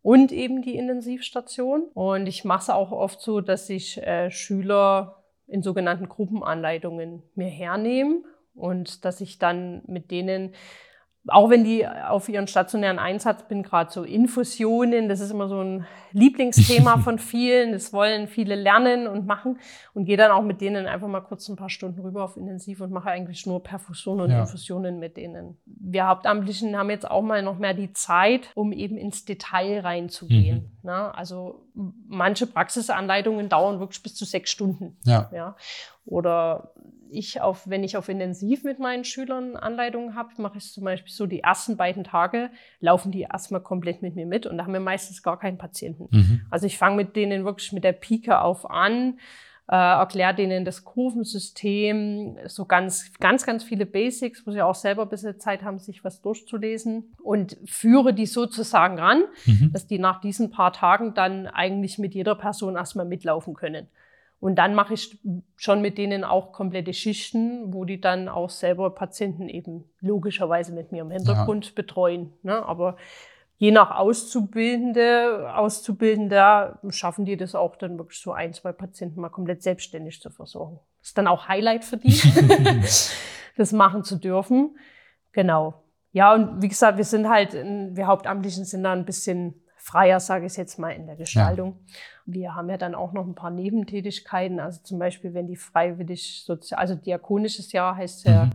und 0.02 0.32
eben 0.32 0.62
die 0.62 0.76
Intensivstation. 0.76 1.84
Und 1.94 2.28
ich 2.28 2.46
mache 2.46 2.64
es 2.64 2.70
auch 2.70 2.92
oft 2.92 3.22
so, 3.22 3.42
dass 3.42 3.70
ich 3.70 4.02
äh, 4.02 4.32
Schüler 4.32 5.24
in 5.48 5.64
sogenannten 5.64 6.08
Gruppenanleitungen 6.08 7.24
mir 7.36 7.48
hernehme 7.48 8.22
und 8.56 9.04
dass 9.06 9.22
ich 9.22 9.40
dann 9.40 9.82
mit 9.88 10.12
denen 10.12 10.54
auch 11.28 11.50
wenn 11.50 11.64
die 11.64 11.86
auf 11.86 12.30
ihren 12.30 12.48
stationären 12.48 12.98
Einsatz 12.98 13.44
bin, 13.44 13.62
gerade 13.62 13.92
so 13.92 14.04
Infusionen, 14.04 15.10
das 15.10 15.20
ist 15.20 15.32
immer 15.32 15.50
so 15.50 15.62
ein 15.62 15.86
Lieblingsthema 16.14 16.98
von 17.04 17.20
vielen. 17.20 17.74
Das 17.74 17.92
wollen 17.92 18.28
viele 18.28 18.56
lernen 18.56 19.06
und 19.06 19.28
machen 19.28 19.60
und 19.94 20.06
gehe 20.06 20.18
dann 20.18 20.32
auch 20.32 20.42
mit 20.42 20.62
denen 20.62 20.88
einfach 20.88 21.08
mal 21.08 21.20
kurz 21.20 21.48
ein 21.50 21.58
paar 21.58 21.70
Stunden 21.70 22.00
rüber 22.02 22.24
auf 22.24 22.38
Intensiv 22.38 22.80
und 22.82 22.92
mache 22.92 23.10
eigentlich 23.10 23.46
nur 23.46 23.62
Perfusionen 23.62 24.26
und 24.26 24.32
ja. 24.32 24.42
Infusionen 24.42 24.98
mit 24.98 25.18
denen. 25.18 25.58
Wir 25.66 26.08
Hauptamtlichen 26.08 26.78
haben 26.78 26.90
jetzt 26.90 27.10
auch 27.10 27.22
mal 27.22 27.44
noch 27.44 27.58
mehr 27.58 27.74
die 27.74 27.92
Zeit, 27.92 28.50
um 28.56 28.72
eben 28.72 28.98
ins 28.98 29.26
Detail 29.26 29.82
reinzugehen. 29.82 30.72
Mhm. 30.82 30.90
Ne? 30.90 31.16
Also 31.16 31.66
manche 32.08 32.48
Praxisanleitungen 32.48 33.50
dauern 33.50 33.80
wirklich 33.80 34.02
bis 34.02 34.16
zu 34.16 34.26
sechs 34.26 34.52
Stunden. 34.52 34.98
Ja. 35.04 35.30
ja? 35.34 35.56
Oder 36.06 36.72
ich 37.12 37.42
auf, 37.42 37.68
wenn 37.70 37.84
ich 37.84 37.98
auf 37.98 38.10
Intensiv 38.10 38.64
mit 38.64 38.80
meinen 38.80 39.04
Schülern 39.04 39.56
Anleitungen 39.56 40.16
habe, 40.16 40.30
mache 40.38 40.58
ich 40.58 40.72
zum 40.72 40.84
Beispiel 40.84 41.12
so, 41.12 41.26
die 41.26 41.42
ersten 41.42 41.78
beiden 41.78 42.04
Tage 42.04 42.50
laufen 42.80 43.12
die 43.12 43.22
erstmal 43.22 43.62
komplett 43.62 44.02
mit 44.02 44.16
mir 44.16 44.26
mit 44.26 44.46
und 44.46 44.58
da 44.58 44.64
haben 44.64 44.74
wir 44.74 44.80
meistens 44.80 45.24
gar 45.24 45.40
keinen 45.40 45.58
Patienten. 45.58 46.08
Mhm. 46.12 46.42
Also 46.50 46.66
ich 46.66 46.78
fange 46.78 46.96
mit 46.96 47.16
denen 47.16 47.46
wirklich 47.46 47.72
mit 47.72 47.84
der 47.84 47.94
Pike 47.94 48.42
auf 48.42 48.70
an, 48.70 49.20
äh, 49.70 49.76
erkläre 49.76 50.34
denen 50.34 50.66
das 50.66 50.84
Kurvensystem, 50.84 52.38
so 52.48 52.66
ganz, 52.66 53.14
ganz, 53.20 53.46
ganz 53.46 53.64
viele 53.64 53.86
Basics, 53.86 54.46
wo 54.48 54.52
sie 54.52 54.64
auch 54.64 54.74
selber 54.74 55.04
ein 55.04 55.10
bisschen 55.10 55.40
Zeit 55.40 55.62
haben, 55.62 55.78
sich 55.78 56.04
was 56.04 56.22
durchzulesen 56.22 57.14
und 57.22 57.56
führe 57.66 58.16
die 58.16 58.26
sozusagen 58.26 58.98
ran, 58.98 59.24
mhm. 59.46 59.72
dass 59.72 59.86
die 59.86 60.00
nach 60.00 60.22
diesen 60.22 60.50
paar 60.50 60.74
Tagen 60.74 61.14
dann 61.14 61.46
eigentlich 61.46 62.00
mit 62.00 62.16
jeder 62.16 62.34
Person 62.34 62.78
erstmal 62.78 63.06
mitlaufen 63.06 63.54
können. 63.54 63.88
Und 64.40 64.56
dann 64.56 64.74
mache 64.74 64.94
ich 64.94 65.20
schon 65.58 65.82
mit 65.82 65.98
denen 65.98 66.24
auch 66.24 66.54
komplette 66.54 66.94
Schichten, 66.94 67.74
wo 67.74 67.84
die 67.84 68.00
dann 68.00 68.30
auch 68.30 68.50
selber 68.50 68.96
Patienten 68.96 69.50
eben 69.50 69.84
logischerweise 70.00 70.74
mit 70.74 70.92
mir 70.92 71.02
im 71.02 71.12
Hintergrund 71.12 71.66
ja. 71.68 71.72
betreuen. 71.76 72.32
Ne? 72.42 72.66
Aber 72.66 72.96
je 73.58 73.72
nach 73.72 73.92
Auszubildende, 73.92 75.54
Auszubildender 75.54 76.80
schaffen 76.90 77.26
die 77.26 77.36
das 77.36 77.54
auch 77.54 77.76
dann 77.76 77.98
wirklich 77.98 78.22
so 78.22 78.32
ein, 78.32 78.54
zwei 78.54 78.72
Patienten 78.72 79.20
mal 79.20 79.30
komplett 79.30 79.62
selbstständig 79.62 80.22
zu 80.22 80.30
versorgen. 80.30 80.80
Das 81.00 81.10
ist 81.10 81.18
dann 81.18 81.28
auch 81.28 81.50
Highlight 81.50 81.84
für 81.84 81.98
die, 81.98 82.10
das 83.58 83.74
machen 83.74 84.06
zu 84.06 84.16
dürfen. 84.16 84.78
Genau. 85.34 85.84
Ja, 86.12 86.34
und 86.34 86.62
wie 86.62 86.70
gesagt, 86.70 86.98
wir 86.98 87.04
sind 87.04 87.28
halt, 87.28 87.54
wir 87.54 88.08
Hauptamtlichen 88.08 88.64
sind 88.64 88.84
da 88.84 88.94
ein 88.94 89.06
bisschen 89.06 89.62
freier, 89.90 90.20
sage 90.20 90.46
ich 90.46 90.56
jetzt 90.56 90.78
mal, 90.78 90.92
in 90.92 91.08
der 91.08 91.16
Gestaltung. 91.16 91.78
Ja. 91.86 91.94
Wir 92.26 92.56
haben 92.56 92.70
ja 92.70 92.78
dann 92.78 92.96
auch 92.96 93.14
noch 93.14 93.26
ein 93.26 93.36
paar 93.36 93.50
Nebentätigkeiten, 93.50 94.60
also 94.60 94.82
zum 94.84 95.00
Beispiel, 95.00 95.34
wenn 95.34 95.48
die 95.48 95.56
freiwillig, 95.56 96.44
sozial, 96.46 96.80
also 96.80 96.96
diakonisches 96.96 97.72
Jahr 97.72 97.96
heißt 97.96 98.26
ja, 98.26 98.46
mhm 98.46 98.52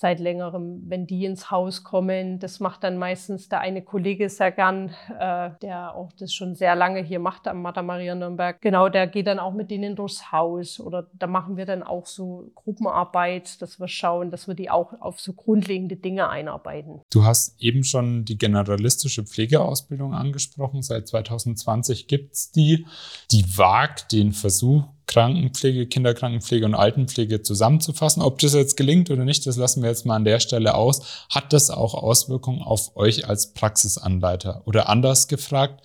seit 0.00 0.20
längerem, 0.20 0.84
wenn 0.86 1.08
die 1.08 1.24
ins 1.24 1.50
Haus 1.50 1.82
kommen. 1.82 2.38
Das 2.38 2.60
macht 2.60 2.84
dann 2.84 2.98
meistens 2.98 3.48
der 3.48 3.58
eine 3.62 3.82
Kollege 3.82 4.28
sehr 4.28 4.52
gern, 4.52 4.90
äh, 5.18 5.50
der 5.60 5.96
auch 5.96 6.12
das 6.12 6.32
schon 6.32 6.54
sehr 6.54 6.76
lange 6.76 7.02
hier 7.02 7.18
macht 7.18 7.48
am 7.48 7.62
Mater 7.62 7.82
Maria 7.82 8.14
Nürnberg. 8.14 8.60
Genau, 8.60 8.88
der 8.88 9.08
geht 9.08 9.26
dann 9.26 9.40
auch 9.40 9.52
mit 9.52 9.72
denen 9.72 9.96
durchs 9.96 10.30
Haus 10.30 10.78
oder 10.78 11.08
da 11.14 11.26
machen 11.26 11.56
wir 11.56 11.66
dann 11.66 11.82
auch 11.82 12.06
so 12.06 12.52
Gruppenarbeit, 12.54 13.60
dass 13.60 13.80
wir 13.80 13.88
schauen, 13.88 14.30
dass 14.30 14.46
wir 14.46 14.54
die 14.54 14.70
auch 14.70 14.92
auf 15.00 15.18
so 15.18 15.32
grundlegende 15.32 15.96
Dinge 15.96 16.28
einarbeiten. 16.28 17.00
Du 17.10 17.24
hast 17.24 17.60
eben 17.60 17.82
schon 17.82 18.24
die 18.24 18.38
generalistische 18.38 19.24
Pflegeausbildung 19.24 20.14
angesprochen. 20.14 20.80
Seit 20.80 21.08
2020 21.08 22.06
gibt 22.06 22.34
es 22.34 22.52
die. 22.52 22.86
Die 23.32 23.44
wagt 23.56 24.12
den 24.12 24.30
Versuch, 24.30 24.84
Krankenpflege, 25.08 25.86
Kinderkrankenpflege 25.86 26.64
und 26.64 26.76
Altenpflege 26.76 27.42
zusammenzufassen. 27.42 28.22
Ob 28.22 28.38
das 28.38 28.54
jetzt 28.54 28.76
gelingt 28.76 29.10
oder 29.10 29.24
nicht, 29.24 29.44
das 29.46 29.56
lassen 29.56 29.82
wir 29.82 29.88
jetzt 29.88 30.06
mal 30.06 30.14
an 30.14 30.24
der 30.24 30.38
Stelle 30.38 30.74
aus. 30.74 31.26
Hat 31.30 31.52
das 31.52 31.70
auch 31.70 31.94
Auswirkungen 31.94 32.62
auf 32.62 32.96
euch 32.96 33.28
als 33.28 33.52
Praxisanleiter? 33.54 34.62
Oder 34.66 34.88
anders 34.88 35.26
gefragt, 35.26 35.84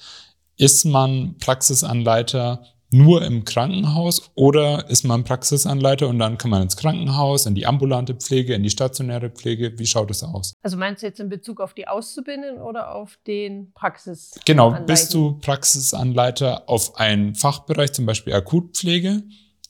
ist 0.58 0.86
man 0.86 1.38
Praxisanleiter 1.40 2.66
nur 2.94 3.24
im 3.24 3.44
Krankenhaus 3.44 4.32
oder 4.36 4.90
ist 4.90 5.04
man 5.04 5.24
Praxisanleiter 5.24 6.08
und 6.08 6.20
dann 6.20 6.38
kann 6.38 6.52
man 6.52 6.62
ins 6.62 6.78
Krankenhaus, 6.78 7.46
in 7.46 7.56
die 7.56 7.66
ambulante 7.66 8.16
Pflege, 8.16 8.54
in 8.54 8.64
die 8.64 8.70
stationäre 8.70 9.30
Pflege? 9.30 9.78
Wie 9.78 9.86
schaut 9.86 10.12
es 10.12 10.24
aus? 10.24 10.54
Also 10.62 10.78
meinst 10.78 11.02
du 11.02 11.08
jetzt 11.08 11.20
in 11.20 11.30
Bezug 11.30 11.60
auf 11.60 11.74
die 11.74 11.88
Auszubildenden 11.88 12.62
oder 12.62 12.96
auf 12.96 13.18
den 13.28 13.74
Praxis? 13.74 14.40
Genau, 14.46 14.72
bist 14.86 15.14
du 15.14 15.40
Praxisanleiter 15.40 16.70
auf 16.70 16.98
einen 16.98 17.36
Fachbereich, 17.36 17.92
zum 17.94 18.06
Beispiel 18.06 18.34
Akutpflege? 18.34 19.24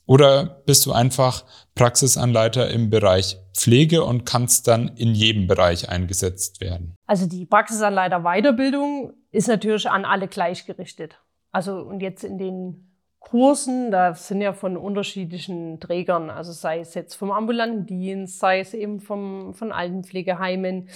Oder 0.06 0.62
bist 0.66 0.86
du 0.86 0.92
einfach 0.92 1.46
Praxisanleiter 1.76 2.70
im 2.70 2.90
Bereich 2.90 3.38
Pflege 3.54 4.04
und 4.04 4.26
kannst 4.26 4.68
dann 4.68 4.90
in 4.90 5.16
jedem 5.16 5.48
Bereich 5.48 5.90
eingesetzt 5.90 6.60
werden? 6.60 6.96
Also 7.06 7.26
die 7.26 7.46
Praxisanleiter 7.46 8.22
Weiterbildung 8.22 9.14
ist 9.32 9.48
natürlich 9.48 9.90
an 9.90 10.04
alle 10.04 10.28
gleichgerichtet. 10.28 11.20
Also 11.52 11.78
und 11.78 12.02
jetzt 12.02 12.24
in 12.24 12.38
den 12.38 12.93
Kursen, 13.24 13.90
da 13.90 14.14
sind 14.14 14.42
ja 14.42 14.54
von 14.54 14.78
unterschiedlichen 14.78 15.80
Trägern, 15.80 16.30
also 16.30 16.52
sei 16.52 16.80
es 16.80 16.94
jetzt 16.94 17.16
vom 17.16 17.32
ambulanten 17.32 17.86
Dienst, 17.86 18.40
sei 18.40 18.60
es 18.60 18.74
eben 18.74 19.00
vom, 19.00 19.54
von 19.54 19.72
Altenpflegeheimen. 19.72 20.90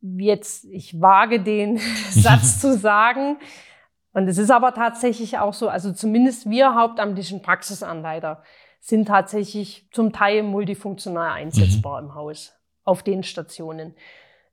Jetzt, 0.00 0.64
ich 0.64 1.00
wage 1.00 1.40
den 1.40 1.76
Satz 2.10 2.60
zu 2.60 2.76
sagen, 2.76 3.36
und 4.12 4.26
es 4.26 4.38
ist 4.38 4.50
aber 4.50 4.74
tatsächlich 4.74 5.38
auch 5.38 5.54
so, 5.54 5.68
also 5.68 5.92
zumindest 5.92 6.48
wir 6.48 6.74
hauptamtlichen 6.74 7.42
Praxisanleiter 7.42 8.42
sind 8.80 9.06
tatsächlich 9.06 9.86
zum 9.92 10.12
Teil 10.12 10.42
multifunktional 10.42 11.30
einsetzbar 11.30 12.00
mhm. 12.00 12.08
im 12.08 12.14
Haus 12.14 12.52
auf 12.82 13.02
den 13.02 13.22
Stationen. 13.22 13.94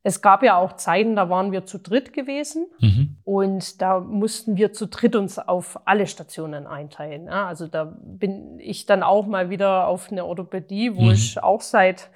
Es 0.08 0.22
gab 0.22 0.42
ja 0.42 0.56
auch 0.56 0.78
Zeiten, 0.78 1.18
da 1.18 1.30
waren 1.30 1.52
wir 1.52 1.66
zu 1.66 1.80
dritt 1.80 2.14
gewesen 2.14 2.66
mhm. 2.80 3.18
und 3.26 3.82
da 3.82 4.00
mussten 4.00 4.56
wir 4.56 4.72
zu 4.72 4.88
dritt 4.88 5.18
uns 5.18 5.38
auf 5.38 5.82
alle 5.84 6.08
Stationen 6.08 6.66
einteilen. 6.66 7.28
Also 7.28 7.68
da 7.68 7.94
bin 8.00 8.58
ich 8.58 8.86
dann 8.86 9.04
auch 9.04 9.28
mal 9.28 9.50
wieder 9.50 9.86
auf 9.90 10.10
eine 10.10 10.24
Orthopädie, 10.24 10.96
wo 10.96 11.02
mhm. 11.02 11.12
ich 11.12 11.44
auch 11.44 11.60
seit 11.60 12.10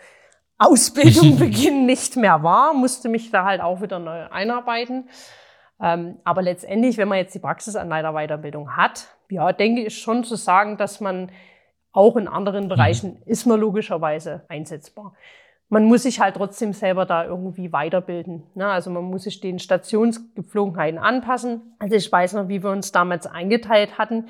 Ausbildungbeginn 0.58 1.86
nicht 1.86 2.16
mehr 2.16 2.44
war, 2.44 2.74
musste 2.74 3.10
mich 3.10 3.30
da 3.30 3.44
halt 3.44 3.60
auch 3.60 3.82
wieder 3.82 4.00
neu 4.00 4.26
einarbeiten. 4.30 5.10
Ähm, 5.82 6.16
aber 6.24 6.44
letztendlich, 6.44 6.96
wenn 6.96 7.10
man 7.10 7.18
jetzt 7.18 7.36
die 7.36 7.40
Praxisanleiterweiterbildung 7.40 8.78
hat, 8.78 9.08
ja, 9.28 9.52
denke 9.52 9.82
ich 9.82 9.98
schon 9.98 10.24
zu 10.24 10.38
sagen, 10.38 10.78
dass 10.78 11.02
man 11.02 11.30
auch 11.92 12.16
in 12.16 12.30
anderen 12.30 12.64
mhm. 12.64 12.70
Bereichen 12.70 13.22
ist 13.26 13.46
man 13.46 13.60
logischerweise 13.60 14.46
einsetzbar 14.48 15.14
man 15.72 15.86
muss 15.86 16.04
sich 16.04 16.20
halt 16.20 16.36
trotzdem 16.36 16.74
selber 16.74 17.06
da 17.06 17.24
irgendwie 17.26 17.72
weiterbilden. 17.72 18.44
Ne? 18.56 18.68
Also 18.68 18.92
man 18.92 19.06
muss 19.06 19.24
sich 19.24 19.40
den 19.40 19.58
Stationsgepflogenheiten 19.58 21.00
anpassen. 21.00 21.62
Also 21.80 21.96
ich 21.96 22.12
weiß 22.12 22.34
noch, 22.34 22.50
wie 22.50 22.62
wir 22.62 22.72
uns 22.72 22.92
damals 22.92 23.26
eingeteilt 23.26 23.98
hatten 23.98 24.26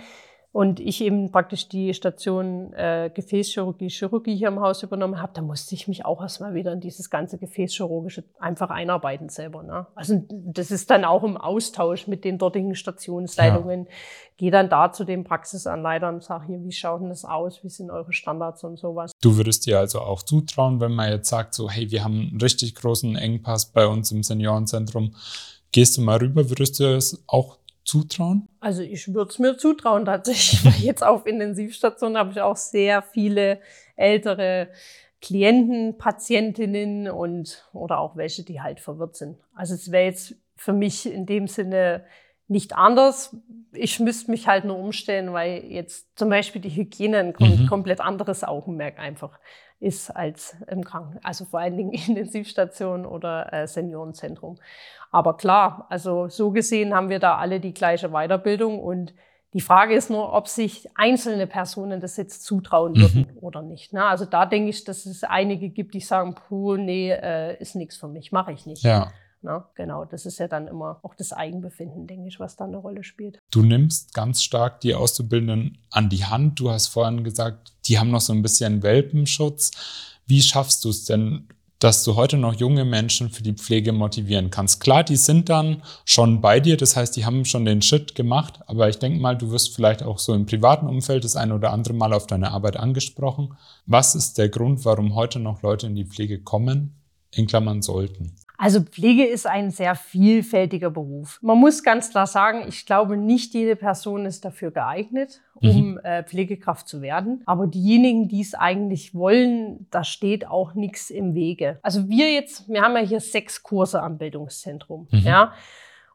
und 0.53 0.81
ich 0.81 0.99
eben 0.99 1.31
praktisch 1.31 1.69
die 1.69 1.93
Station 1.93 2.73
äh, 2.73 3.09
Gefäßchirurgie, 3.13 3.89
Chirurgie 3.89 4.35
hier 4.35 4.49
im 4.49 4.59
Haus 4.59 4.83
übernommen 4.83 5.21
habe, 5.21 5.31
da 5.33 5.41
musste 5.41 5.75
ich 5.75 5.87
mich 5.87 6.05
auch 6.05 6.21
erstmal 6.21 6.53
wieder 6.53 6.73
in 6.73 6.81
dieses 6.81 7.09
ganze 7.09 7.37
Gefäßchirurgische 7.37 8.25
einfach 8.37 8.69
einarbeiten 8.69 9.29
selber. 9.29 9.63
Ne? 9.63 9.87
Also 9.95 10.21
das 10.29 10.69
ist 10.69 10.89
dann 10.89 11.05
auch 11.05 11.23
im 11.23 11.37
Austausch 11.37 12.07
mit 12.07 12.25
den 12.25 12.37
dortigen 12.37 12.75
Stationsleitungen. 12.75 13.85
Ja. 13.85 13.91
Gehe 14.35 14.51
dann 14.51 14.69
da 14.69 14.91
zu 14.91 15.05
den 15.05 15.23
Praxisanleitern 15.23 16.15
und 16.15 16.23
sage 16.23 16.47
hier, 16.47 16.63
wie 16.63 16.71
schaut 16.73 17.01
denn 17.01 17.09
das 17.09 17.23
aus, 17.23 17.63
wie 17.63 17.69
sind 17.69 17.89
eure 17.89 18.11
Standards 18.11 18.63
und 18.65 18.77
sowas. 18.77 19.13
Du 19.21 19.37
würdest 19.37 19.67
dir 19.67 19.79
also 19.79 19.99
auch 20.01 20.21
zutrauen, 20.21 20.81
wenn 20.81 20.91
man 20.91 21.11
jetzt 21.11 21.29
sagt, 21.29 21.53
so 21.53 21.69
hey, 21.69 21.91
wir 21.91 22.03
haben 22.03 22.29
einen 22.29 22.41
richtig 22.41 22.75
großen 22.75 23.15
Engpass 23.15 23.71
bei 23.71 23.87
uns 23.87 24.11
im 24.11 24.23
Seniorenzentrum, 24.23 25.15
gehst 25.71 25.97
du 25.97 26.01
mal 26.01 26.17
rüber, 26.17 26.49
würdest 26.49 26.79
du 26.79 26.95
es 26.95 27.23
auch 27.27 27.57
zutrauen? 27.83 28.47
Also 28.59 28.81
ich 28.81 29.13
würde 29.13 29.31
es 29.31 29.39
mir 29.39 29.57
zutrauen 29.57 30.05
tatsächlich, 30.05 30.63
weil 30.65 30.81
jetzt 30.85 31.03
auf 31.03 31.25
Intensivstationen 31.25 32.17
habe 32.17 32.31
ich 32.31 32.41
auch 32.41 32.57
sehr 32.57 33.01
viele 33.01 33.59
ältere 33.95 34.69
Klienten, 35.21 35.97
Patientinnen 35.97 37.09
und 37.09 37.69
oder 37.73 37.99
auch 37.99 38.15
welche, 38.15 38.43
die 38.43 38.61
halt 38.61 38.79
verwirrt 38.79 39.15
sind. 39.15 39.37
Also 39.53 39.75
es 39.75 39.91
wäre 39.91 40.05
jetzt 40.05 40.35
für 40.55 40.73
mich 40.73 41.05
in 41.05 41.25
dem 41.25 41.47
Sinne 41.47 42.05
nicht 42.51 42.75
anders. 42.75 43.35
Ich 43.71 43.99
müsste 43.99 44.29
mich 44.29 44.47
halt 44.47 44.65
nur 44.65 44.77
umstellen, 44.77 45.31
weil 45.31 45.63
jetzt 45.63 46.17
zum 46.17 46.29
Beispiel 46.29 46.61
die 46.61 46.69
Hygiene 46.69 47.19
ein 47.19 47.33
mhm. 47.39 47.67
komplett 47.67 48.01
anderes 48.01 48.43
Augenmerk 48.43 48.99
einfach 48.99 49.39
ist 49.79 50.11
als 50.11 50.55
im 50.67 50.83
Kranken, 50.83 51.19
also 51.23 51.45
vor 51.45 51.59
allen 51.59 51.75
Dingen 51.75 51.91
Intensivstation 52.07 53.05
oder 53.05 53.51
äh, 53.51 53.67
Seniorenzentrum. 53.67 54.57
Aber 55.11 55.37
klar, 55.37 55.87
also 55.89 56.27
so 56.27 56.51
gesehen 56.51 56.93
haben 56.93 57.09
wir 57.09 57.19
da 57.19 57.37
alle 57.37 57.59
die 57.59 57.73
gleiche 57.73 58.09
Weiterbildung 58.09 58.79
und 58.79 59.13
die 59.53 59.61
Frage 59.61 59.95
ist 59.95 60.09
nur, 60.09 60.31
ob 60.33 60.47
sich 60.47 60.87
einzelne 60.95 61.47
Personen 61.47 61.99
das 61.99 62.15
jetzt 62.15 62.43
zutrauen 62.43 62.95
würden 62.95 63.27
mhm. 63.33 63.37
oder 63.39 63.61
nicht. 63.61 63.91
Ne? 63.91 64.05
Also 64.05 64.25
da 64.25 64.45
denke 64.45 64.69
ich, 64.69 64.83
dass 64.83 65.05
es 65.05 65.23
einige 65.23 65.69
gibt, 65.69 65.93
die 65.93 65.99
sagen, 65.99 66.35
puh, 66.35 66.77
nee, 66.77 67.11
äh, 67.11 67.57
ist 67.59 67.75
nichts 67.75 67.97
für 67.97 68.07
mich, 68.07 68.31
mache 68.31 68.51
ich 68.53 68.65
nicht. 68.65 68.83
Ja. 68.83 69.11
Ne? 69.41 69.63
Genau, 69.75 70.05
das 70.05 70.25
ist 70.25 70.39
ja 70.39 70.47
dann 70.47 70.67
immer 70.67 70.99
auch 71.03 71.15
das 71.15 71.33
Eigenbefinden, 71.33 72.07
denke 72.07 72.27
ich, 72.27 72.39
was 72.39 72.55
da 72.55 72.65
eine 72.65 72.77
Rolle 72.77 73.03
spielt. 73.03 73.39
Du 73.51 73.63
nimmst 73.63 74.13
ganz 74.13 74.43
stark 74.43 74.81
die 74.81 74.95
Auszubildenden 74.95 75.79
an 75.89 76.09
die 76.09 76.25
Hand. 76.25 76.59
Du 76.59 76.69
hast 76.69 76.87
vorhin 76.87 77.23
gesagt, 77.23 77.73
die 77.85 77.99
haben 77.99 78.11
noch 78.11 78.21
so 78.21 78.33
ein 78.33 78.41
bisschen 78.41 78.83
Welpenschutz. 78.83 79.71
Wie 80.27 80.41
schaffst 80.41 80.85
du 80.85 80.89
es 80.89 81.05
denn, 81.05 81.47
dass 81.81 82.03
du 82.03 82.15
heute 82.15 82.37
noch 82.37 82.53
junge 82.53 82.85
Menschen 82.85 83.31
für 83.31 83.41
die 83.41 83.53
Pflege 83.53 83.91
motivieren 83.91 84.51
kannst. 84.51 84.81
Klar, 84.81 85.03
die 85.03 85.15
sind 85.15 85.49
dann 85.49 85.81
schon 86.05 86.39
bei 86.39 86.59
dir, 86.59 86.77
das 86.77 86.95
heißt, 86.95 87.15
die 87.15 87.25
haben 87.25 87.43
schon 87.43 87.65
den 87.65 87.81
Schritt 87.81 88.13
gemacht, 88.13 88.59
aber 88.67 88.87
ich 88.87 88.99
denke 88.99 89.19
mal, 89.19 89.35
du 89.35 89.49
wirst 89.49 89.75
vielleicht 89.75 90.03
auch 90.03 90.19
so 90.19 90.35
im 90.35 90.45
privaten 90.45 90.85
Umfeld 90.85 91.23
das 91.23 91.35
eine 91.35 91.55
oder 91.55 91.71
andere 91.71 91.95
Mal 91.95 92.13
auf 92.13 92.27
deine 92.27 92.51
Arbeit 92.51 92.77
angesprochen. 92.77 93.57
Was 93.87 94.13
ist 94.13 94.37
der 94.37 94.49
Grund, 94.49 94.85
warum 94.85 95.15
heute 95.15 95.39
noch 95.39 95.63
Leute 95.63 95.87
in 95.87 95.95
die 95.95 96.05
Pflege 96.05 96.43
kommen? 96.43 97.01
In 97.33 97.47
Klammern 97.47 97.81
sollten. 97.81 98.35
Also 98.61 98.79
Pflege 98.79 99.25
ist 99.25 99.47
ein 99.47 99.71
sehr 99.71 99.95
vielfältiger 99.95 100.91
Beruf. 100.91 101.39
Man 101.41 101.57
muss 101.57 101.81
ganz 101.81 102.11
klar 102.11 102.27
sagen, 102.27 102.63
ich 102.67 102.85
glaube, 102.85 103.17
nicht 103.17 103.55
jede 103.55 103.75
Person 103.75 104.27
ist 104.27 104.45
dafür 104.45 104.69
geeignet, 104.69 105.41
um 105.55 105.93
mhm. 105.93 105.99
äh, 106.03 106.23
Pflegekraft 106.23 106.87
zu 106.87 107.01
werden. 107.01 107.41
Aber 107.47 107.65
diejenigen, 107.65 108.27
die 108.27 108.41
es 108.41 108.53
eigentlich 108.53 109.15
wollen, 109.15 109.87
da 109.89 110.03
steht 110.03 110.47
auch 110.47 110.75
nichts 110.75 111.09
im 111.09 111.33
Wege. 111.33 111.79
Also 111.81 112.07
wir 112.07 112.31
jetzt, 112.31 112.69
wir 112.69 112.83
haben 112.83 112.95
ja 112.95 113.01
hier 113.01 113.19
sechs 113.19 113.63
Kurse 113.63 113.99
am 113.99 114.19
Bildungszentrum. 114.19 115.07
Mhm. 115.09 115.19
Ja. 115.21 115.53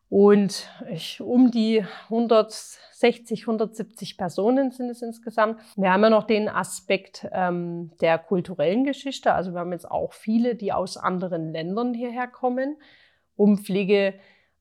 Und 0.08 0.70
ich, 0.88 1.20
um 1.20 1.50
die 1.50 1.84
160, 2.04 3.42
170 3.42 4.16
Personen 4.16 4.70
sind 4.70 4.88
es 4.88 5.02
insgesamt. 5.02 5.60
Wir 5.74 5.92
haben 5.92 6.02
ja 6.02 6.10
noch 6.10 6.24
den 6.24 6.48
Aspekt 6.48 7.26
ähm, 7.32 7.90
der 8.00 8.18
kulturellen 8.18 8.84
Geschichte. 8.84 9.34
Also 9.34 9.52
wir 9.52 9.60
haben 9.60 9.72
jetzt 9.72 9.90
auch 9.90 10.12
viele, 10.12 10.54
die 10.54 10.72
aus 10.72 10.96
anderen 10.96 11.52
Ländern 11.52 11.92
hierher 11.92 12.28
kommen, 12.28 12.76
um 13.34 13.58
Pflege 13.58 14.14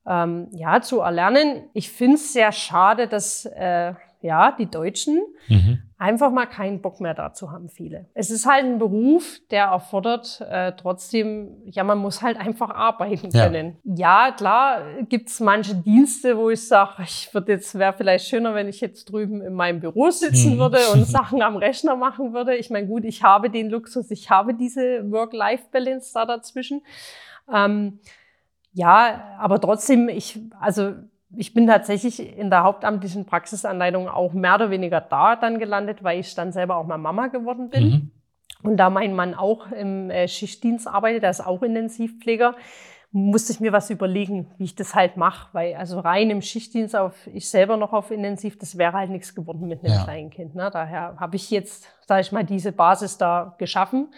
ähm, 0.07 0.47
ja, 0.51 0.81
zu 0.81 1.01
erlernen. 1.01 1.69
Ich 1.73 1.91
finde 1.91 2.15
es 2.15 2.33
sehr 2.33 2.51
schade, 2.51 3.07
dass 3.07 3.45
äh, 3.45 3.93
ja, 4.21 4.51
die 4.51 4.69
Deutschen 4.69 5.21
mhm. 5.47 5.83
Einfach 5.97 6.29
mal 6.29 6.45
keinen 6.45 6.81
Bock 6.81 6.99
mehr 6.99 7.13
dazu 7.13 7.51
haben, 7.51 7.69
viele. 7.69 8.07
Es 8.13 8.29
ist 8.29 8.45
halt 8.45 8.65
ein 8.65 8.79
Beruf, 8.79 9.39
der 9.49 9.65
erfordert 9.65 10.41
äh, 10.41 10.73
trotzdem, 10.73 11.61
ja, 11.65 11.83
man 11.85 11.99
muss 11.99 12.21
halt 12.21 12.37
einfach 12.37 12.69
arbeiten 12.69 13.31
können. 13.31 13.77
Ja, 13.83 14.27
ja 14.27 14.31
klar, 14.33 14.81
gibt's 15.07 15.39
manche 15.39 15.75
Dienste, 15.75 16.37
wo 16.37 16.49
ich 16.49 16.67
sage, 16.67 17.03
ich 17.03 17.33
würde 17.33 17.53
jetzt, 17.53 17.79
wäre 17.79 17.93
vielleicht 17.93 18.27
schöner, 18.27 18.53
wenn 18.55 18.67
ich 18.67 18.81
jetzt 18.81 19.05
drüben 19.05 19.41
in 19.41 19.53
meinem 19.53 19.79
Büro 19.79 20.09
sitzen 20.09 20.55
mhm. 20.55 20.59
würde 20.59 20.79
und 20.93 21.05
Sachen 21.07 21.41
am 21.41 21.55
Rechner 21.55 21.95
machen 21.95 22.33
würde. 22.33 22.55
Ich 22.55 22.69
meine, 22.69 22.87
gut, 22.87 23.05
ich 23.05 23.23
habe 23.23 23.49
den 23.49 23.69
Luxus, 23.69 24.11
ich 24.11 24.29
habe 24.29 24.53
diese 24.53 25.09
Work-Life-Balance 25.09 26.11
da 26.13 26.25
dazwischen. 26.25 26.81
Ähm, 27.51 27.99
ja, 28.73 29.37
aber 29.39 29.61
trotzdem, 29.61 30.09
ich, 30.09 30.41
also 30.59 30.93
ich 31.36 31.53
bin 31.53 31.67
tatsächlich 31.67 32.38
in 32.38 32.50
der 32.50 32.63
hauptamtlichen 32.63 33.25
Praxisanleitung 33.25 34.08
auch 34.08 34.34
mehr 34.34 34.55
oder 34.55 34.70
weniger 34.70 35.01
da 35.01 35.36
dann 35.36 35.60
gelandet, 35.60 36.03
weil 36.03 36.20
ich 36.20 36.36
dann 36.36 36.51
selber 36.51 36.77
auch 36.77 36.86
mal 36.86 36.98
Mama 36.98 37.27
geworden 37.27 37.70
bin. 37.70 37.84
Mhm. 37.84 38.12
Und 38.63 38.77
da 38.77 38.89
mein 38.89 39.13
Mann 39.13 39.36
auch 39.36 39.72
im 39.72 40.10
äh, 40.10 40.27
Schichtdienst 40.27 40.88
arbeitet, 40.88 41.24
der 41.24 41.29
ist 41.29 41.46
auch 41.46 41.62
Intensivpfleger, 41.62 42.55
musste 43.12 43.53
ich 43.53 43.60
mir 43.60 43.72
was 43.72 43.89
überlegen, 43.89 44.51
wie 44.58 44.65
ich 44.65 44.75
das 44.75 44.96
halt 44.96 45.17
mache. 45.17 45.50
Weil 45.53 45.75
also 45.75 46.00
rein 46.00 46.29
im 46.29 46.41
Schichtdienst 46.41 46.96
auf 46.96 47.27
ich 47.27 47.50
selber 47.50 47.77
noch 47.77 47.94
auf 47.94 48.12
Intensiv, 48.12 48.58
das 48.58 48.77
wäre 48.77 48.94
halt 48.94 49.10
nichts 49.10 49.36
geworden 49.36 49.67
mit 49.67 49.84
einem 49.84 49.94
ja. 49.94 50.03
kleinen 50.03 50.29
Kind. 50.29 50.55
Ne? 50.55 50.70
Daher 50.72 51.15
habe 51.17 51.36
ich 51.36 51.50
jetzt, 51.51 51.88
sage 52.08 52.22
ich 52.22 52.32
mal, 52.32 52.44
diese 52.44 52.72
Basis 52.72 53.17
da 53.17 53.55
geschaffen. 53.58 54.10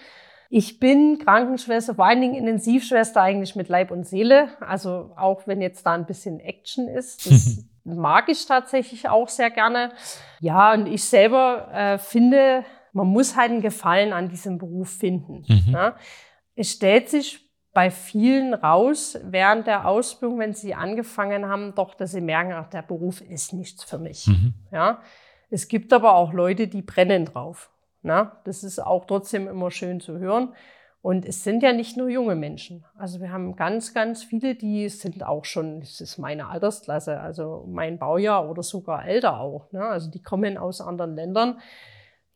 Ich 0.50 0.80
bin 0.80 1.20
Krankenschwester, 1.20 1.96
vor 1.96 2.06
allen 2.06 2.22
Dingen 2.22 2.36
Intensivschwester 2.36 3.22
eigentlich 3.22 3.56
mit 3.56 3.70
Leib 3.70 3.92
und 3.92 4.06
Seele. 4.06 4.50
Also 4.60 5.12
auch 5.18 5.46
wenn 5.46 5.62
jetzt 5.62 5.86
da 5.86 5.94
ein 5.94 6.06
bisschen 6.06 6.40
Action 6.40 6.88
ist, 6.88 7.26
das 7.32 7.66
mag 7.84 8.30
ich 8.30 8.46
tatsächlich 8.46 9.10
auch 9.10 9.30
sehr 9.30 9.52
gerne. 9.52 9.92
Ja, 10.40 10.74
und 10.74 10.88
ich 10.88 11.04
selber 11.04 11.70
äh, 11.74 11.98
finde, 11.98 12.64
man 12.94 13.08
muss 13.08 13.36
halt 13.36 13.52
einen 13.52 13.62
Gefallen 13.62 14.14
an 14.14 14.30
diesem 14.30 14.58
Beruf 14.58 14.90
finden. 14.90 15.44
Mhm. 15.48 15.74
Ja. 15.74 15.96
Es 16.56 16.72
stellt 16.72 17.10
sich 17.10 17.48
bei 17.74 17.92
vielen 17.92 18.56
raus 18.56 19.20
während 19.24 19.68
der 19.68 19.88
Ausbildung, 19.88 20.40
wenn 20.40 20.54
sie 20.54 20.74
angefangen 20.74 21.48
haben, 21.48 21.76
doch, 21.76 21.94
dass 21.94 22.12
sie 22.12 22.22
merken, 22.22 22.54
ach, 22.54 22.70
der 22.70 22.82
Beruf 22.82 23.22
ist 23.22 23.54
nichts 23.54 23.84
für 23.84 24.00
mich. 24.00 24.26
Mhm. 24.26 24.56
Ja. 24.72 25.02
Es 25.50 25.68
gibt 25.68 25.94
aber 25.94 26.16
auch 26.16 26.34
Leute, 26.34 26.68
die 26.68 26.82
brennen 26.82 27.26
drauf. 27.26 27.70
Na, 28.08 28.40
das 28.46 28.64
ist 28.64 28.80
auch 28.80 29.04
trotzdem 29.06 29.50
immer 29.50 29.70
schön 29.70 30.00
zu 30.00 30.18
hören. 30.18 30.54
Und 31.02 31.26
es 31.26 31.44
sind 31.44 31.62
ja 31.62 31.74
nicht 31.74 31.98
nur 31.98 32.08
junge 32.08 32.36
Menschen. 32.36 32.86
Also 32.98 33.20
wir 33.20 33.34
haben 33.34 33.58
ganz, 33.58 33.94
ganz 33.94 34.24
viele, 34.24 34.56
die 34.56 34.88
sind 34.88 35.26
auch 35.26 35.44
schon, 35.44 35.82
das 35.82 36.00
ist 36.00 36.18
meine 36.18 36.48
Altersklasse, 36.48 37.20
also 37.20 37.66
mein 37.68 38.00
Baujahr 38.00 38.50
oder 38.50 38.64
sogar 38.64 39.06
älter 39.06 39.42
auch. 39.42 39.70
Ne? 39.74 39.84
Also 39.84 40.10
die 40.10 40.22
kommen 40.22 40.58
aus 40.58 40.80
anderen 40.80 41.16
Ländern, 41.16 41.60